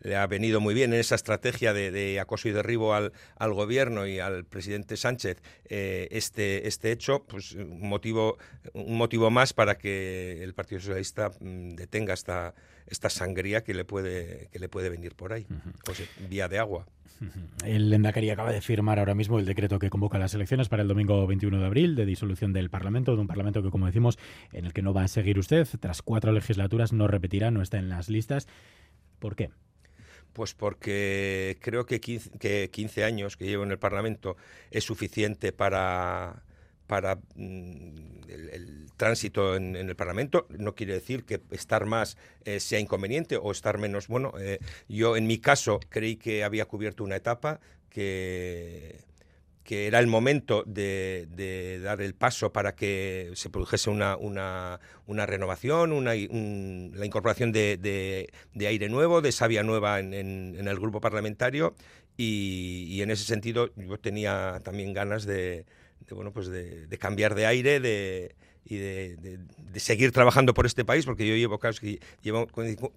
le 0.00 0.16
ha 0.16 0.26
venido 0.26 0.60
muy 0.60 0.71
bien 0.74 0.92
en 0.92 1.00
esa 1.00 1.14
estrategia 1.14 1.72
de, 1.72 2.20
acoso 2.20 2.48
y 2.48 2.52
derribo 2.52 2.94
al, 2.94 3.12
al, 3.36 3.52
gobierno 3.52 4.06
y 4.06 4.18
al 4.18 4.44
presidente 4.44 4.96
Sánchez 4.96 5.42
eh, 5.68 6.08
este, 6.10 6.68
este 6.68 6.92
hecho, 6.92 7.24
pues 7.24 7.52
un 7.52 7.88
motivo, 7.88 8.38
un 8.74 8.96
motivo 8.96 9.30
más 9.30 9.52
para 9.52 9.78
que 9.78 10.42
el 10.42 10.54
Partido 10.54 10.80
Socialista 10.80 11.30
mm, 11.40 11.74
detenga 11.74 12.14
esta, 12.14 12.54
esta 12.86 13.10
sangría 13.10 13.62
que 13.62 13.74
le 13.74 13.84
puede, 13.84 14.48
que 14.52 14.58
le 14.58 14.68
puede 14.68 14.88
venir 14.88 15.14
por 15.14 15.32
ahí, 15.32 15.46
pues, 15.84 16.02
vía 16.28 16.48
de 16.48 16.58
agua. 16.58 16.86
El 17.64 17.92
Endacari 17.92 18.30
acaba 18.30 18.52
de 18.52 18.60
firmar 18.60 18.98
ahora 18.98 19.14
mismo 19.14 19.38
el 19.38 19.46
decreto 19.46 19.78
que 19.78 19.90
convoca 19.90 20.18
las 20.18 20.34
elecciones 20.34 20.68
para 20.68 20.82
el 20.82 20.88
domingo 20.88 21.26
21 21.26 21.60
de 21.60 21.66
abril 21.66 21.94
de 21.94 22.04
disolución 22.04 22.52
del 22.52 22.70
Parlamento, 22.70 23.14
de 23.14 23.20
un 23.20 23.26
Parlamento 23.26 23.62
que, 23.62 23.70
como 23.70 23.86
decimos, 23.86 24.18
en 24.52 24.64
el 24.64 24.72
que 24.72 24.82
no 24.82 24.92
va 24.92 25.04
a 25.04 25.08
seguir 25.08 25.38
usted. 25.38 25.68
Tras 25.80 26.02
cuatro 26.02 26.32
legislaturas 26.32 26.92
no 26.92 27.06
repetirá, 27.06 27.50
no 27.50 27.62
está 27.62 27.78
en 27.78 27.88
las 27.88 28.08
listas. 28.08 28.48
¿Por 29.18 29.36
qué? 29.36 29.50
Pues 30.32 30.54
porque 30.54 31.58
creo 31.60 31.84
que 31.84 32.00
15, 32.00 33.04
años 33.04 33.36
que 33.36 33.44
llevo 33.44 33.64
en 33.64 33.70
el 33.70 33.78
Parlamento 33.78 34.36
es 34.70 34.84
suficiente 34.84 35.52
para, 35.52 36.42
para 36.86 37.16
mm, 37.34 38.28
el, 38.28 38.86
tránsito 38.96 39.56
en, 39.56 39.76
el 39.76 39.96
Parlamento. 39.96 40.46
No 40.50 40.74
quiere 40.74 40.94
decir 40.94 41.24
que 41.24 41.40
estar 41.50 41.84
más 41.84 42.16
eh, 42.44 42.60
sea 42.60 42.78
inconveniente 42.78 43.36
o 43.36 43.52
estar 43.52 43.78
menos. 43.78 44.08
Bueno, 44.08 44.32
eh, 44.40 44.58
yo 44.88 45.16
en 45.16 45.26
mi 45.26 45.38
caso 45.38 45.80
creí 45.88 46.16
que 46.16 46.44
había 46.44 46.64
cubierto 46.66 47.04
una 47.04 47.16
etapa 47.16 47.60
que 47.90 49.00
que 49.64 49.86
era 49.86 49.98
el 50.00 50.06
momento 50.06 50.64
de, 50.66 51.80
dar 51.82 52.00
el 52.00 52.14
paso 52.14 52.52
para 52.52 52.74
que 52.74 53.30
se 53.34 53.50
produjese 53.50 53.90
una, 53.90 54.16
una, 54.16 54.80
una 55.06 55.26
renovación, 55.26 55.92
una, 55.92 56.14
la 56.14 57.06
incorporación 57.06 57.52
de, 57.52 58.30
aire 58.58 58.88
nuevo, 58.88 59.20
de 59.20 59.32
savia 59.32 59.62
nueva 59.62 60.00
en, 60.00 60.14
en, 60.14 60.68
el 60.68 60.78
grupo 60.78 61.00
parlamentario. 61.00 61.74
Y, 62.16 62.86
y, 62.90 63.02
en 63.02 63.10
ese 63.10 63.24
sentido 63.24 63.70
yo 63.74 63.98
tenía 63.98 64.60
también 64.62 64.92
ganas 64.92 65.24
de, 65.24 65.64
bueno, 66.10 66.32
pues 66.32 66.48
de, 66.48 66.98
cambiar 66.98 67.34
de 67.34 67.46
aire, 67.46 67.80
de 67.80 68.34
y 68.64 68.76
de, 68.76 69.38
seguir 69.74 70.12
trabajando 70.12 70.54
por 70.54 70.66
este 70.66 70.84
país, 70.84 71.04
porque 71.04 71.26
yo 71.26 71.34
llevo, 71.34 71.58
que 71.58 71.98
llevo, 72.22 72.46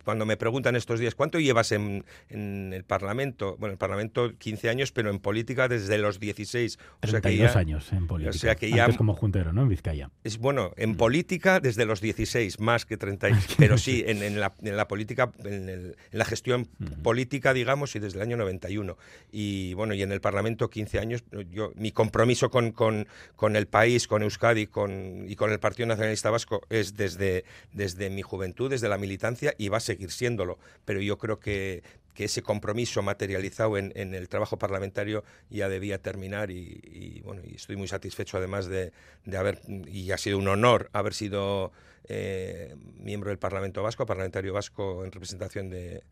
cuando 0.04 0.26
me 0.26 0.38
preguntan 0.38 0.76
estos 0.76 1.00
días, 1.00 1.16
¿cuánto 1.16 1.40
llevas 1.40 1.72
en, 1.72 2.04
el 2.30 2.84
Parlamento? 2.84 3.56
Bueno, 3.58 3.68
en 3.68 3.72
el 3.74 3.78
Parlamento 3.78 4.32
15 4.38 4.70
años, 4.70 4.92
pero 4.92 5.10
en 5.10 5.20
política 5.20 5.68
desde 5.68 5.98
los 5.98 6.20
16. 6.20 6.78
32 7.00 7.50
o 7.50 7.52
sea 7.52 7.62
años 7.62 7.94
en 7.94 8.08
política. 8.08 8.36
O 8.36 8.40
sea 8.40 8.56
que 8.56 8.70
ya, 8.70 8.86
Antes 8.86 8.98
como 8.98 9.16
juntero, 9.16 9.54
¿no? 9.54 9.64
En 9.64 9.70
Vizcaya. 9.70 10.12
Es, 10.24 10.38
bueno, 10.38 10.74
en 10.78 10.92
mm. 10.92 10.98
política 10.98 11.60
desde 11.60 11.86
los 11.86 12.02
16, 12.02 12.60
más 12.60 12.86
que 12.86 12.98
30 12.98 13.28
años. 13.28 13.46
pero 13.58 13.78
sí, 13.78 14.04
en, 14.06 14.40
la, 14.40 14.54
en 14.62 14.78
la, 14.78 14.88
política, 14.88 15.32
en, 15.44 15.96
la 16.12 16.26
gestión 16.26 16.68
política, 17.02 17.54
digamos, 17.54 17.96
y 17.96 18.00
desde 18.00 18.18
el 18.18 18.24
año 18.24 18.38
91. 18.38 18.98
Y 19.32 19.74
bueno, 19.74 19.94
y 19.94 20.04
en 20.04 20.12
el 20.12 20.22
Parlamento 20.22 20.70
15 20.70 21.00
años, 21.00 21.24
yo 21.52 21.72
mi 21.76 21.92
compromiso 21.92 22.50
con, 22.50 22.72
con, 22.72 23.08
con 23.36 23.56
el 23.56 23.68
país, 23.68 24.08
con 24.08 24.22
Euskadi 24.22 24.68
con, 24.68 25.26
y 25.28 25.36
con 25.36 25.52
el 25.56 25.60
Partido 25.60 25.88
Nacionalista 25.88 26.30
Vasco 26.30 26.62
es 26.70 26.96
desde, 26.96 27.46
desde 27.74 28.10
mi 28.10 28.22
juventud, 28.22 28.70
desde 28.70 28.90
la 28.90 28.98
militancia 28.98 29.54
y 29.58 29.70
va 29.70 29.78
a 29.78 29.82
seguir 29.82 30.12
siéndolo. 30.12 30.60
Pero 30.86 31.02
yo 31.02 31.18
creo 31.18 31.40
que, 31.40 31.84
ese 32.16 32.42
compromiso 32.42 33.02
materializado 33.02 33.78
en, 33.78 33.92
el 33.96 34.30
trabajo 34.30 34.58
parlamentario 34.58 35.26
ya 35.50 35.68
debía 35.68 36.02
terminar 36.02 36.50
y, 36.50 37.22
bueno 37.26 37.42
estoy 37.44 37.76
muy 37.76 37.90
satisfecho 37.90 38.38
además 38.38 38.68
de, 38.68 38.94
haber 39.38 39.60
y 39.68 40.12
ha 40.12 40.18
sido 40.18 40.38
un 40.38 40.48
honor 40.48 40.90
haber 40.94 41.14
sido 41.14 41.74
eh, 42.08 42.74
miembro 43.00 43.32
del 43.32 43.38
Parlamento 43.38 43.84
Vasco, 43.84 44.06
parlamentario 44.06 44.54
vasco 44.54 45.04
en 45.04 45.12
representación 45.12 45.70
de, 45.70 46.04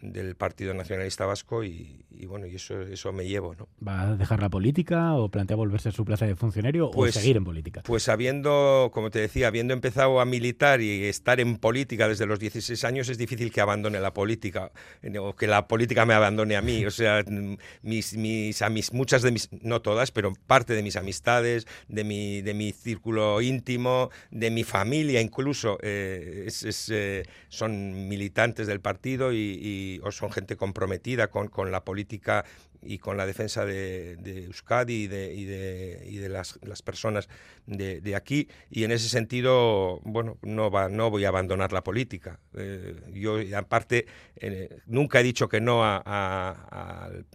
del 0.00 0.34
Partido 0.34 0.72
Nacionalista 0.72 1.26
Vasco 1.26 1.62
y, 1.62 2.04
bueno, 2.26 2.46
y 2.46 2.56
eso, 2.56 2.80
eso 2.82 3.12
me 3.12 3.26
llevo, 3.26 3.54
¿no? 3.54 3.68
¿Va 3.86 4.02
a 4.02 4.16
dejar 4.16 4.40
la 4.40 4.48
política 4.48 5.14
o 5.14 5.30
plantea 5.30 5.56
volverse 5.56 5.90
a 5.90 5.92
su 5.92 6.04
plaza 6.04 6.26
de 6.26 6.36
funcionario 6.36 6.88
o 6.88 6.90
pues, 6.90 7.14
seguir 7.14 7.36
en 7.36 7.44
política? 7.44 7.82
Pues 7.84 8.08
habiendo, 8.08 8.90
como 8.92 9.10
te 9.10 9.18
decía, 9.18 9.48
habiendo 9.48 9.74
empezado 9.74 10.20
a 10.20 10.24
militar 10.24 10.80
y 10.80 11.04
estar 11.04 11.40
en 11.40 11.56
política 11.56 12.08
desde 12.08 12.26
los 12.26 12.38
16 12.38 12.82
años, 12.84 13.08
es 13.08 13.18
difícil 13.18 13.52
que 13.52 13.60
abandone 13.60 14.00
la 14.00 14.14
política 14.14 14.72
o 15.20 15.34
que 15.34 15.46
la 15.46 15.68
política 15.68 16.06
me 16.06 16.14
abandone 16.14 16.56
a 16.56 16.62
mí. 16.62 16.84
O 16.86 16.90
sea, 16.90 17.22
mis, 17.82 18.16
mis, 18.16 18.62
mis 18.70 18.92
muchas 18.92 19.22
de 19.22 19.32
mis, 19.32 19.50
no 19.62 19.82
todas, 19.82 20.10
pero 20.12 20.32
parte 20.46 20.74
de 20.74 20.82
mis 20.82 20.96
amistades, 20.96 21.66
de 21.88 22.04
mi, 22.04 22.40
de 22.42 22.54
mi 22.54 22.72
círculo 22.72 23.40
íntimo, 23.42 24.10
de 24.30 24.50
mi 24.50 24.64
familia 24.64 25.20
incluso, 25.20 25.78
eh, 25.82 26.44
es, 26.46 26.88
eh, 26.90 27.24
son 27.48 28.08
militantes 28.08 28.66
del 28.66 28.80
partido 28.80 29.32
y 29.32 29.79
o 30.02 30.12
son 30.12 30.30
gente 30.30 30.56
comprometida 30.56 31.28
con, 31.28 31.48
con, 31.48 31.70
la 31.70 31.84
política 31.84 32.44
y 32.82 32.98
con 32.98 33.16
la 33.16 33.26
defensa 33.26 33.64
de, 33.64 34.16
Euskadi 34.46 35.04
y 35.04 35.06
de, 35.06 35.34
y 35.34 35.44
de, 35.44 36.02
y 36.06 36.16
de 36.16 36.28
las, 36.28 36.58
personas 36.84 37.28
de, 37.66 38.00
de, 38.00 38.16
aquí. 38.16 38.48
Y 38.70 38.84
en 38.84 38.92
ese 38.92 39.08
sentido, 39.08 40.00
bueno, 40.04 40.38
no, 40.42 40.70
va, 40.70 40.88
no 40.88 41.10
voy 41.10 41.24
a 41.24 41.28
abandonar 41.28 41.72
la 41.72 41.84
política. 41.84 42.40
Eh, 42.56 42.94
yo, 43.12 43.38
aparte, 43.56 44.06
eh, 44.36 44.80
nunca 44.86 45.20
he 45.20 45.22
dicho 45.22 45.48
que 45.48 45.60
no 45.60 45.84
a, 45.84 45.98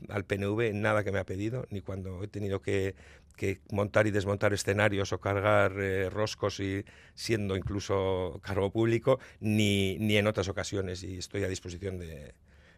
al, 0.10 0.26
PNV 0.26 0.74
nada 0.74 1.04
que 1.04 1.12
me 1.12 1.20
ha 1.20 1.26
pedido, 1.26 1.68
ni 1.70 1.82
cuando 1.82 2.24
he 2.24 2.28
tenido 2.28 2.62
que, 2.62 2.96
que 3.36 3.60
montar 3.72 4.08
y 4.08 4.12
desmontar 4.12 4.54
escenarios 4.54 5.14
o 5.14 5.20
cargar 5.20 5.74
eh, 5.80 6.10
roscos 6.10 6.60
y 6.60 6.86
siendo 7.14 7.56
incluso 7.56 8.40
cargo 8.44 8.72
público, 8.72 9.20
ni, 9.40 9.98
ni 10.00 10.18
en 10.18 10.28
otras 10.28 10.48
ocasiones. 10.48 11.04
Y 11.04 11.18
estoy 11.18 11.44
a 11.44 11.48
disposición 11.48 12.00
de, 12.00 12.34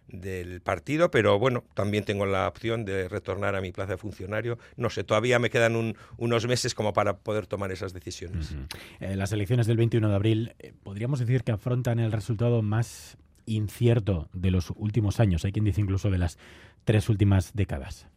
del 0.07 0.61
partido, 0.61 1.11
pero 1.11 1.37
bueno, 1.39 1.63
también 1.73 2.03
tengo 2.03 2.25
la 2.25 2.47
opción 2.47 2.85
de 2.85 3.07
retornar 3.07 3.55
a 3.55 3.61
mi 3.61 3.71
plaza 3.71 3.93
de 3.93 3.97
funcionario. 3.97 4.57
No 4.75 4.89
sé, 4.89 5.03
todavía 5.03 5.39
me 5.39 5.49
quedan 5.49 5.95
unos 6.17 6.47
meses 6.47 6.73
como 6.73 6.93
para 6.93 7.17
poder 7.17 7.47
tomar 7.47 7.71
esas 7.71 7.93
decisiones. 7.93 8.55
Eh, 8.99 9.15
las 9.15 9.31
elecciones 9.31 9.67
del 9.67 9.77
21 9.77 10.09
de 10.09 10.15
abril, 10.15 10.55
eh, 10.59 10.73
¿podríamos 10.83 11.19
decir 11.19 11.43
que 11.43 11.51
afrontan 11.51 11.99
el 11.99 12.11
resultado 12.11 12.61
más 12.61 13.17
incierto 13.47 14.29
de 14.33 14.51
los 14.51 14.71
últimos 14.75 15.19
años. 15.19 15.43
Hay 15.45 15.51
quien 15.51 15.65
dice 15.65 15.81
incluso 15.81 16.11
de 16.11 16.19
las 16.19 16.37
tres 16.83 17.09
últimas 17.09 17.53
décadas. 17.55 18.07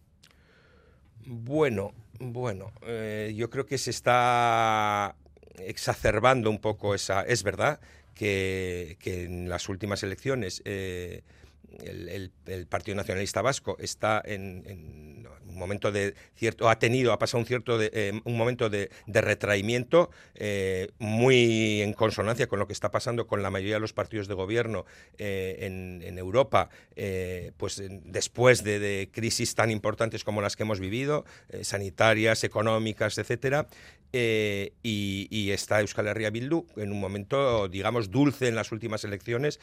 Bueno, 1.27 1.93
bueno, 2.19 2.73
eh, 2.83 3.33
yo 3.37 3.51
creo 3.51 3.67
que 3.67 3.79
se 3.79 3.91
está 3.91 5.17
exacerbando 5.59 6.51
un 6.51 6.59
poco 6.59 6.95
esa. 6.95 7.23
Es 7.23 7.43
verdad 7.43 7.81
que, 8.15 8.99
en 9.05 9.49
las 9.49 9.69
últimas 9.69 10.03
elecciones 10.03 10.63
eh, 10.65 11.23
el, 11.83 12.33
Partido 12.69 12.97
Nacionalista 12.97 13.43
Vasco 13.43 13.77
está 13.79 14.23
en, 14.25 15.27
un 15.47 15.59
momento 15.59 15.93
de 15.93 16.15
cierto, 16.35 16.69
ha 16.69 16.79
tenido, 16.79 17.13
ha 17.13 17.19
pasado 17.19 17.41
un 17.41 17.47
cierto 17.47 17.79
de, 17.79 17.91
eh, 17.93 18.21
un 18.25 18.37
momento 18.37 18.71
de, 18.71 18.91
retraimiento 19.07 20.11
eh, 20.35 20.89
muy 20.99 21.83
en 21.83 21.93
consonancia 21.93 22.47
con 22.47 22.59
lo 22.59 22.67
que 22.67 22.73
está 22.73 22.91
pasando 22.91 23.27
con 23.27 23.43
la 23.43 23.51
mayoría 23.51 23.75
de 23.75 23.81
los 23.81 23.93
partidos 23.93 24.29
de 24.29 24.35
gobierno 24.35 24.85
eh, 25.19 25.59
en, 25.61 26.19
Europa, 26.21 26.69
pues 27.57 27.83
después 28.05 28.63
de, 28.63 29.09
crisis 29.13 29.55
tan 29.55 29.71
importantes 29.71 30.23
como 30.23 30.43
las 30.43 30.55
que 30.57 30.65
hemos 30.65 30.81
vivido, 30.81 31.25
sanitarias, 31.63 32.45
económicas, 32.45 33.17
etcétera, 33.17 33.67
y, 34.13 34.73
y, 34.83 35.51
está 35.53 35.81
Euskal 35.81 36.09
Herria 36.09 36.31
Bildu 36.31 36.67
en 36.77 36.93
un 36.93 37.01
momento, 37.01 37.69
digamos, 37.69 38.11
dulce 38.11 38.49
en 38.49 38.55
las 38.55 38.71
últimas 38.73 39.05
elecciones, 39.05 39.61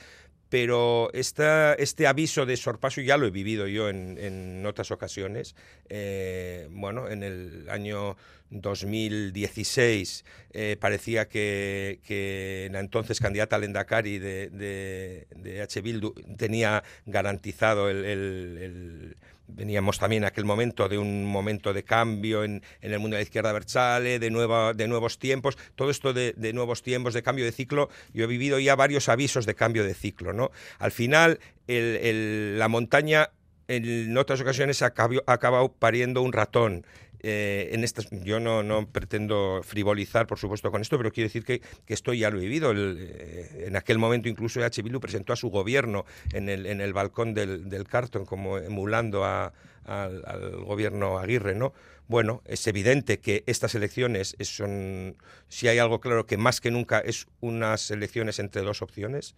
pero 0.50 1.12
esta, 1.14 1.74
este 1.74 2.08
aviso 2.08 2.46
de 2.46 2.58
sorpaso 2.58 3.02
ya 3.02 3.18
lo 3.18 3.28
he 3.28 3.32
vivido 3.32 3.68
yo 3.68 3.90
en, 3.90 4.66
otras 4.66 4.92
ocasiones. 4.92 5.56
Eh, 5.90 6.68
bueno, 6.72 7.10
en 7.10 7.24
el 7.24 7.70
año 7.70 8.18
2016 8.50 10.26
eh, 10.52 10.78
parecía 10.80 11.28
que, 11.28 12.70
la 12.72 12.80
entonces 12.80 13.20
candidata 13.20 13.56
al 13.56 13.64
Endacari 13.64 14.20
de, 14.20 14.50
de, 14.50 15.62
H. 15.62 15.82
Bildu 15.82 16.14
tenía 16.38 16.84
garantizado 17.06 17.90
el 17.90 19.16
veníamos 19.48 19.98
también 19.98 20.24
en 20.24 20.28
aquel 20.28 20.46
momento 20.46 20.90
de 20.90 20.98
un 20.98 21.26
momento 21.26 21.74
de 21.74 21.84
cambio 21.84 22.44
en, 22.44 22.62
el 22.82 23.00
mundo 23.00 23.16
de 23.16 23.20
la 23.20 23.24
izquierda 23.24 23.52
Berchale, 23.52 24.20
de, 24.20 24.30
nueva, 24.30 24.74
de 24.74 24.88
nuevos 24.88 25.20
tiempos, 25.20 25.58
todo 25.76 25.90
esto 25.90 26.14
de, 26.14 26.34
nuevos 26.54 26.84
tiempos, 26.84 27.14
de 27.14 27.24
cambio 27.24 27.46
de 27.46 27.52
ciclo, 27.52 27.90
yo 28.14 28.26
he 28.26 28.28
vivido 28.28 28.60
ya 28.60 28.76
varios 28.76 29.10
avisos 29.10 29.46
de 29.46 29.56
cambio 29.56 29.84
de 29.84 29.94
ciclo. 29.94 30.34
¿no? 30.34 30.52
Al 30.80 30.92
final, 30.92 31.40
la 31.68 32.68
montaña 32.68 33.32
en 33.70 34.18
otras 34.18 34.40
ocasiones 34.42 34.82
ha 34.82 34.94
acabado 35.28 35.70
pariendo 35.70 36.22
un 36.22 36.34
ratón. 36.34 36.86
Eh, 37.22 37.70
en 37.72 37.84
estas, 37.84 38.10
yo 38.12 38.40
no, 38.40 38.64
no, 38.64 38.88
pretendo 38.88 39.62
frivolizar, 39.64 40.28
por 40.28 40.38
supuesto, 40.38 40.72
con 40.72 40.82
esto, 40.82 40.98
pero 40.98 41.12
quiero 41.12 41.28
decir 41.28 41.44
que, 41.44 41.62
que 41.86 41.94
esto 41.94 42.14
ya 42.14 42.30
lo 42.30 42.38
he 42.38 42.42
vivido. 42.42 42.74
Eh, 42.76 43.66
en 43.68 43.76
aquel 43.76 43.98
momento 43.98 44.30
incluso 44.30 44.64
H. 44.64 44.82
Bildu 44.82 45.00
presentó 45.00 45.34
a 45.34 45.36
su 45.36 45.50
gobierno 45.50 46.06
en 46.34 46.50
el, 46.50 46.66
en 46.66 46.82
el 46.82 46.94
balcón 46.94 47.34
del, 47.34 47.70
del 47.70 47.88
cartón, 47.88 48.26
como 48.26 48.58
emulando 48.58 49.26
al, 49.26 49.52
gobierno 50.66 51.18
Aguirre, 51.18 51.56
¿no? 51.56 51.74
Bueno, 52.10 52.42
es 52.46 52.68
evidente 52.68 53.20
que 53.20 53.44
estas 53.48 53.74
elecciones 53.74 54.36
son, 54.42 55.16
si 55.48 55.70
hay 55.70 55.78
algo 55.78 56.02
claro 56.02 56.26
que 56.26 56.36
más 56.36 56.60
que 56.60 56.72
nunca 56.72 57.00
es 57.00 57.28
unas 57.40 57.90
elecciones 57.90 58.40
entre 58.40 58.64
dos 58.64 58.82
opciones. 58.82 59.36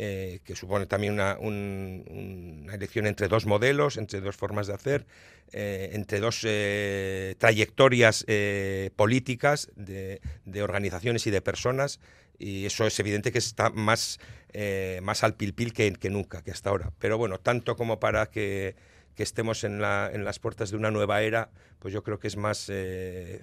Eh, 0.00 0.38
que 0.44 0.54
supone 0.54 0.86
también 0.86 1.14
una, 1.14 1.36
elección 2.72 3.06
entre 3.06 3.26
dos 3.26 3.46
modelos, 3.46 3.96
entre 3.96 4.20
dos 4.20 4.36
formas 4.36 4.68
de 4.68 4.74
hacer, 4.74 5.06
eh, 5.52 5.90
entre 5.92 6.20
dos 6.20 6.42
eh, 6.44 7.34
trayectorias 7.38 8.24
políticas 8.94 9.72
de, 9.74 10.20
organizaciones 10.62 11.26
y 11.26 11.32
de 11.32 11.40
personas, 11.40 11.98
y 12.38 12.66
eso 12.66 12.86
es 12.86 12.98
evidente 13.00 13.32
que 13.32 13.38
está 13.38 13.70
más, 13.70 14.20
más 15.02 15.24
al 15.24 15.34
pilpil 15.34 15.72
que, 15.72 15.92
que 15.94 16.10
nunca, 16.10 16.42
que 16.42 16.52
hasta 16.52 16.70
ahora. 16.70 16.92
Pero 17.00 17.18
bueno, 17.18 17.38
tanto 17.38 17.74
como 17.74 17.98
para 17.98 18.30
que 18.30 18.76
que 19.16 19.24
estemos 19.24 19.64
en, 19.64 19.80
la, 19.80 20.08
en, 20.12 20.24
las 20.24 20.38
puertas 20.38 20.70
de 20.70 20.76
una 20.76 20.92
nueva 20.92 21.22
era, 21.22 21.50
pues 21.80 21.92
yo 21.92 22.04
creo 22.04 22.20
que 22.20 22.28
es 22.28 22.36
más 22.36 22.70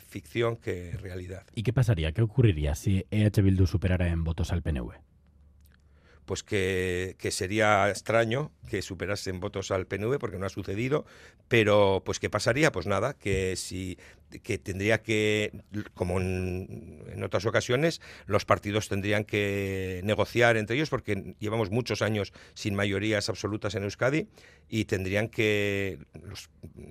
ficción 0.07 0.55
que 0.55 0.95
realidad. 1.01 1.45
¿Y 1.53 1.63
qué 1.63 1.73
pasaría? 1.73 2.13
¿Qué 2.13 2.21
ocurriría 2.21 2.75
si 2.75 3.05
EH 3.11 3.41
Bildu 3.41 3.67
superara 3.67 4.07
en 4.07 4.23
votos 4.23 4.53
al 4.53 4.61
PNV? 4.61 4.93
Pues 6.25 6.43
que, 6.43 7.15
sería 7.31 7.89
extraño 7.89 8.51
que 8.69 8.81
superasen 8.81 9.39
votos 9.39 9.71
al 9.71 9.85
PNV 9.87 10.17
porque 10.19 10.37
no 10.37 10.45
ha 10.45 10.49
sucedido, 10.49 11.05
pero 11.47 12.01
pues 12.05 12.19
qué 12.19 12.29
pasaría, 12.29 12.71
pues 12.71 12.87
nada, 12.87 13.13
que 13.13 13.55
si 13.55 13.97
que 14.43 14.57
tendría 14.57 15.01
que, 15.01 15.51
como 15.93 16.19
en, 16.19 17.21
otras 17.23 17.45
ocasiones, 17.45 18.01
los 18.25 18.45
partidos 18.45 18.89
tendrían 18.89 19.23
que 19.23 20.01
negociar 20.03 20.57
entre 20.57 20.75
ellos 20.75 20.89
porque 20.89 21.35
llevamos 21.39 21.71
muchos 21.71 22.01
años 22.01 22.33
sin 22.53 22.75
mayorías 22.75 23.29
absolutas 23.29 23.75
en 23.75 23.83
Euskadi 23.83 24.27
y 24.69 24.85
tendrían 24.85 25.27
que, 25.29 25.99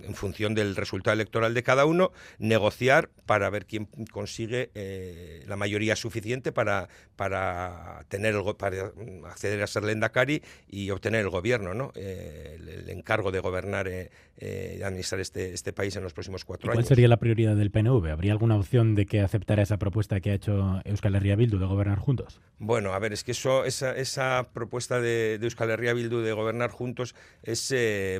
en 0.03 0.15
función 0.15 0.55
del 0.55 0.77
resultado 0.77 1.15
electoral 1.15 1.55
de 1.55 1.63
cada 1.63 1.87
uno, 1.87 2.13
negociar 2.39 3.11
para 3.27 3.51
ver 3.51 3.67
quién 3.67 3.87
consigue 4.11 4.71
eh, 4.75 5.43
la 5.47 5.57
mayoría 5.57 5.97
suficiente 5.97 6.53
para, 6.53 6.89
para 7.17 8.05
tener 8.09 8.35
para 8.59 8.93
acceder 9.27 9.63
a 9.63 9.67
ser 9.67 9.85
Lendakari 9.85 10.43
y 10.69 10.91
obtener 10.91 11.21
el 11.21 11.31
gobierno, 11.31 11.75
¿no? 11.75 11.93
Eh, 11.95 12.59
el, 12.59 12.89
encargo 12.91 13.31
de 13.33 13.41
gobernar 13.41 13.89
eh, 13.89 14.11
eh, 14.37 14.77
de 14.79 14.85
administrar 14.85 15.21
este, 15.21 15.53
este 15.53 15.73
país 15.73 15.95
en 15.97 16.03
los 16.03 16.13
próximos 16.13 16.45
cuatro 16.45 16.71
años. 16.71 16.85
¿Cuál 16.85 16.89
sería 16.89 17.09
la 17.09 17.17
prioridad 17.17 17.34
del 17.35 17.71
PNV? 17.71 18.11
¿Habría 18.11 18.33
alguna 18.33 18.57
opción 18.57 18.95
de 18.95 19.07
que 19.07 19.21
aceptara 19.21 19.62
esa 19.62 19.76
propuesta 19.79 20.21
que 20.21 20.31
ha 20.31 20.35
hecho 20.35 20.81
Euskal 20.85 21.17
Herria 21.17 21.35
Bildu 21.35 21.59
de 21.59 21.67
gobernar 21.67 21.99
juntos? 21.99 22.41
Bueno, 22.59 22.93
a 22.93 22.99
ver, 23.00 23.12
es 23.12 23.25
que 23.25 23.32
esa, 23.32 24.49
propuesta 24.52 25.00
de, 25.00 25.39
Euskal 25.43 25.71
Herria 25.71 25.93
Bildu 25.93 26.21
de 26.21 26.32
gobernar 26.32 26.71
juntos 26.71 27.17
es 27.43 27.75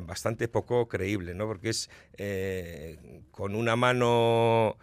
bastante 0.05 0.47
poco 0.49 0.87
creíble, 0.89 1.33
¿no? 1.33 1.47
Porque 1.47 1.69
es 1.69 1.89
con 3.31 3.55
una 3.55 3.75
mano 3.75 4.77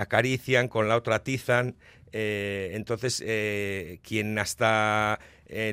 acarician, 0.00 0.68
con 0.68 0.88
la 0.88 0.96
otra 0.96 1.16
atizan. 1.16 1.76
entonces, 2.12 3.22
quien 4.02 4.38
hasta 4.38 5.18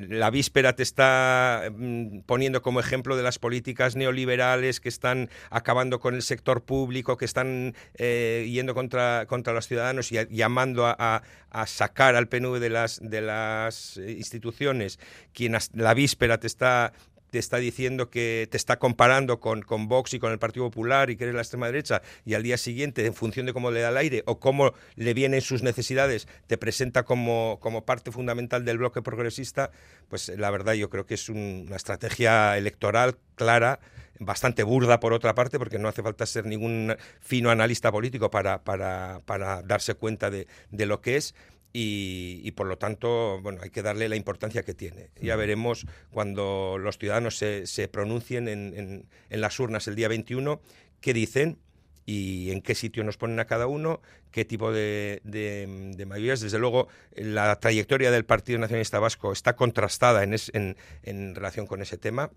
la 0.10 0.30
víspera 0.30 0.76
te 0.76 0.84
está 0.84 1.72
mm, 1.76 2.20
poniendo 2.26 2.62
como 2.62 2.80
ejemplo 2.80 3.16
de 3.16 3.24
las 3.24 3.40
políticas 3.40 3.96
neoliberales 3.96 4.80
que 4.80 4.90
están 4.90 5.30
acabando 5.50 6.00
con 6.00 6.16
el 6.16 6.22
sector 6.22 6.64
público, 6.64 7.18
que 7.18 7.26
están 7.26 7.76
eh, 7.96 8.48
yendo 8.52 8.74
contra, 8.74 9.26
contra 9.28 9.54
los 9.54 9.68
ciudadanos 9.68 10.12
y 10.12 10.18
llamando 10.30 10.86
a, 10.86 11.22
sacar 11.66 12.16
al 12.16 12.28
PNV 12.28 12.60
de 12.60 12.70
las, 12.70 13.00
de 13.02 13.22
las 13.22 13.98
instituciones, 13.98 15.00
quien 15.34 15.58
la 15.74 15.94
víspera 15.94 16.40
te 16.40 16.48
está 16.48 16.94
te 17.30 17.40
está 17.40 17.58
diciendo 17.58 18.10
que 18.10 18.48
te 18.50 18.58
está 18.58 18.80
comparando 18.80 19.40
con, 19.40 19.62
con 19.62 19.88
Vox 19.88 20.14
y 20.14 20.20
con 20.20 20.32
el 20.32 20.40
Partido 20.40 20.66
Popular 20.66 21.10
y 21.10 21.16
que 21.16 21.26
eres 21.26 21.36
la 21.36 21.42
extrema 21.42 21.68
derecha 21.68 22.02
y 22.26 22.34
al 22.34 22.44
día 22.44 22.58
siguiente, 22.58 23.06
en 23.06 23.14
función 23.14 23.46
de 23.46 23.54
cómo 23.54 23.72
le 23.72 23.82
da 23.82 23.90
el 23.90 23.98
aire 23.98 24.24
o 24.26 24.40
cómo 24.40 24.74
le 24.96 25.14
vienen 25.14 25.42
sus 25.42 25.64
necesidades, 25.64 26.28
te 26.48 26.58
presenta 26.58 27.04
como, 27.04 27.58
como 27.62 27.86
parte 27.86 28.12
fundamental 28.12 28.66
del 28.66 28.78
bloque 28.78 29.02
progresista, 29.02 29.72
pues 30.08 30.30
la 30.30 30.50
verdad 30.50 30.74
yo 30.74 30.90
creo 30.90 31.06
que 31.06 31.14
es 31.16 31.30
una 31.30 31.76
estrategia 31.76 32.58
electoral 32.58 33.18
clara 33.36 33.80
bastante 34.20 34.64
burda 34.64 35.00
por 35.00 35.14
otra 35.14 35.34
parte, 35.34 35.58
porque 35.58 35.80
no 35.80 35.88
hace 35.88 36.04
falta 36.04 36.26
ser 36.26 36.46
ningún 36.46 36.96
fino 37.22 37.50
analista 37.50 37.92
político 37.92 38.30
para, 38.30 38.64
para, 38.64 39.22
para 39.26 39.62
darse 39.64 39.96
cuenta 39.96 40.30
de, 40.30 40.48
de, 40.72 40.86
lo 40.86 41.02
que 41.02 41.16
es, 41.16 41.36
y, 41.72 42.52
por 42.52 42.68
lo 42.68 42.78
tanto, 42.78 43.40
bueno, 43.42 43.60
hay 43.62 43.70
que 43.70 43.82
darle 43.82 44.10
la 44.10 44.16
importancia 44.16 44.64
que 44.64 44.74
tiene. 44.74 45.12
Ya 45.22 45.36
veremos 45.36 45.86
cuando 46.12 46.78
los 46.80 46.98
ciudadanos 46.98 47.38
se, 47.38 47.68
se 47.68 47.88
pronuncien 47.88 48.48
en, 48.48 49.06
en, 49.30 49.42
las 49.42 49.60
urnas 49.60 49.88
el 49.88 49.96
día 49.96 50.08
21 50.08 50.62
qué 51.00 51.14
dicen 51.14 51.60
y 52.06 52.52
en 52.52 52.62
qué 52.62 52.74
sitio 52.74 53.04
nos 53.04 53.18
ponen 53.18 53.40
a 53.40 53.46
cada 53.46 53.68
uno, 53.68 54.02
qué 54.32 54.46
tipo 54.46 54.72
de, 54.72 55.22
de, 55.24 56.06
mayorías. 56.08 56.42
Desde 56.42 56.58
luego, 56.58 56.88
la 57.16 57.60
trayectoria 57.60 58.10
del 58.10 58.26
Partido 58.26 58.58
Nacionalista 58.58 59.00
Vasco 59.00 59.32
está 59.32 59.56
contrastada 59.56 60.24
en 60.24 61.36
relación 61.36 61.68
con 61.68 61.84
ese 61.84 61.98
tema 61.98 62.32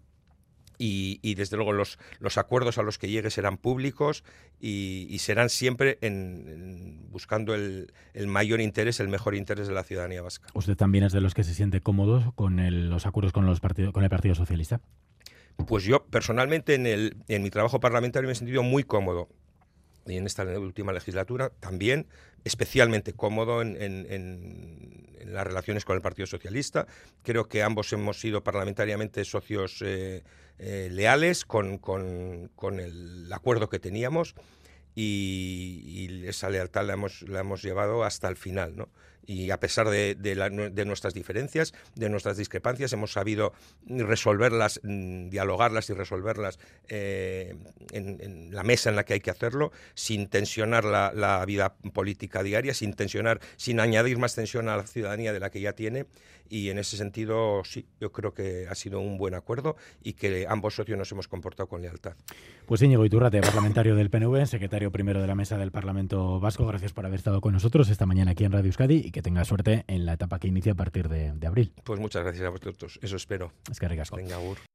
y, 0.83 1.35
desde 1.35 1.57
luego 1.57 1.73
los, 1.73 1.99
los 2.19 2.39
acuerdos 2.39 2.77
a 2.79 2.83
los 2.83 2.99
que 2.99 3.09
llegue 3.09 3.31
serán 3.31 3.57
públicos 3.57 4.25
y, 4.61 5.17
serán 5.21 5.49
siempre 5.49 5.99
en, 6.01 7.07
buscando 7.11 7.55
el, 7.55 7.93
el, 8.15 8.27
mayor 8.27 8.61
interés, 8.61 8.99
el 8.99 9.09
mejor 9.09 9.37
interés 9.37 9.69
de 9.69 9.75
la 9.75 9.85
ciudadanía 9.85 10.23
vasca. 10.23 10.49
¿Usted 10.55 10.77
también 10.77 11.05
es 11.05 11.13
de 11.13 11.21
los 11.21 11.35
que 11.35 11.45
se 11.45 11.55
siente 11.55 11.81
cómodo 11.81 12.33
con 12.35 12.57
los 12.91 13.07
acuerdos 13.07 13.33
con, 13.33 13.47
los 13.47 13.61
partidos, 13.61 13.93
con 13.93 14.03
el 14.03 14.11
Partido 14.11 14.35
Socialista? 14.35 14.81
Pues 15.67 15.85
yo 15.85 16.05
personalmente 16.07 16.75
en, 16.75 16.87
el, 16.87 17.17
en 17.29 17.43
mi 17.43 17.51
trabajo 17.51 17.79
parlamentario 17.79 18.27
me 18.27 18.33
he 18.33 18.37
sentido 18.37 18.63
muy 18.63 18.83
cómodo 18.83 19.29
y 20.07 20.17
en 20.17 20.27
esta 20.27 20.45
última 20.59 20.93
legislatura 20.93 21.51
también 21.61 22.07
especialmente 22.45 23.13
cómodo 23.13 23.63
en, 23.63 25.13
las 25.25 25.47
relaciones 25.47 25.85
con 25.85 25.97
el 25.97 26.03
Partido 26.03 26.27
Socialista. 26.27 26.87
Creo 27.23 27.49
que 27.49 27.63
ambos 27.63 27.93
hemos 27.93 28.21
sido 28.21 28.43
parlamentariamente 28.43 29.25
socios 29.25 29.81
eh, 29.81 30.25
eh, 30.59 30.89
leales 30.91 31.45
con, 31.45 31.81
el 32.81 33.33
acuerdo 33.33 33.69
que 33.69 33.79
teníamos 33.79 34.35
y, 34.95 36.27
esa 36.27 36.51
lealtad 36.51 36.87
la 36.87 36.95
hemos, 36.95 37.23
la 37.23 37.41
hemos 37.41 37.63
llevado 37.63 38.05
hasta 38.05 38.29
el 38.29 38.37
final. 38.37 38.77
¿no? 38.77 38.89
Y 39.27 39.51
a 39.51 39.61
pesar 39.61 39.89
de, 39.89 40.15
de, 40.15 40.85
nuestras 40.85 41.15
diferencias, 41.15 41.73
de 41.95 42.09
nuestras 42.09 42.37
discrepancias, 42.37 42.93
hemos 42.93 43.13
sabido 43.13 43.53
resolverlas, 43.87 44.81
mm, 44.83 45.29
dialogarlas 45.29 45.91
y 45.91 45.95
resolverlas 45.95 46.59
eh, 46.89 47.55
en, 47.93 48.55
la 48.55 48.63
mesa 48.63 48.91
en 48.91 48.97
la 48.97 49.05
que 49.05 49.15
hay 49.15 49.21
que 49.21 49.31
hacerlo, 49.31 49.73
sin 49.95 50.29
tensionar 50.29 50.85
la, 50.85 51.45
vida 51.47 51.75
política 51.93 52.43
diaria, 52.43 52.75
sin 52.75 52.95
tensionar, 52.95 53.41
sin 53.57 53.81
añadir 53.81 54.19
más 54.19 54.35
tensión 54.35 54.69
a 54.69 54.77
la 54.77 54.87
ciudadanía 54.87 55.33
de 55.33 55.41
la 55.41 55.51
que 55.51 55.61
ya 55.61 55.73
tiene. 55.73 56.07
Y 56.49 56.69
en 56.69 56.79
ese 56.79 56.99
sentido, 56.99 57.63
sí, 57.65 57.87
yo 57.99 58.13
creo 58.13 58.35
que 58.35 58.67
ha 58.69 58.75
sido 58.75 59.01
un 59.01 59.17
buen 59.17 59.35
acuerdo 59.35 59.77
y 60.03 60.13
que 60.13 60.47
ambos 60.47 60.75
socios 60.75 60.99
nos 60.99 61.11
hemos 61.11 61.27
comportado 61.27 61.67
con 61.67 61.81
lealtad. 61.81 62.13
Pues 62.67 62.83
Íñigo 62.83 63.07
Iturrate, 63.07 63.41
parlamentario 63.41 63.97
del 63.97 64.11
PNV, 64.11 64.45
secretario 64.47 64.91
primero 64.91 65.21
de 65.23 65.27
la 65.27 65.35
mesa 65.35 65.57
del 65.57 65.71
Parlamento 65.71 66.41
Vasco, 66.41 66.67
gracias 66.67 66.93
por 66.93 67.07
haber 67.07 67.19
estado 67.19 67.41
con 67.41 67.55
nosotros 67.55 67.89
esta 67.89 68.05
mañana 68.05 68.33
aquí 68.33 68.45
en 68.45 68.53
Radio 68.53 68.67
Euskadi 68.67 69.12
y 69.13 69.15
que 69.15 69.23
tenga 69.23 69.45
suerte 69.45 69.85
en 69.87 70.07
la 70.07 70.15
etapa 70.15 70.39
que 70.39 70.49
inicia 70.49 70.73
a 70.73 70.75
partir 70.75 71.09
de, 71.09 71.47
abril. 71.47 71.75
Pues 71.85 72.01
muchas 72.01 72.23
gracias 72.23 72.47
a 72.47 72.51
vosotros, 72.51 72.99
eso 73.03 73.17
espero. 73.17 73.53
Es 73.71 73.79
que 73.79 73.87
ricasco. 73.87 74.17
Venga, 74.17 74.39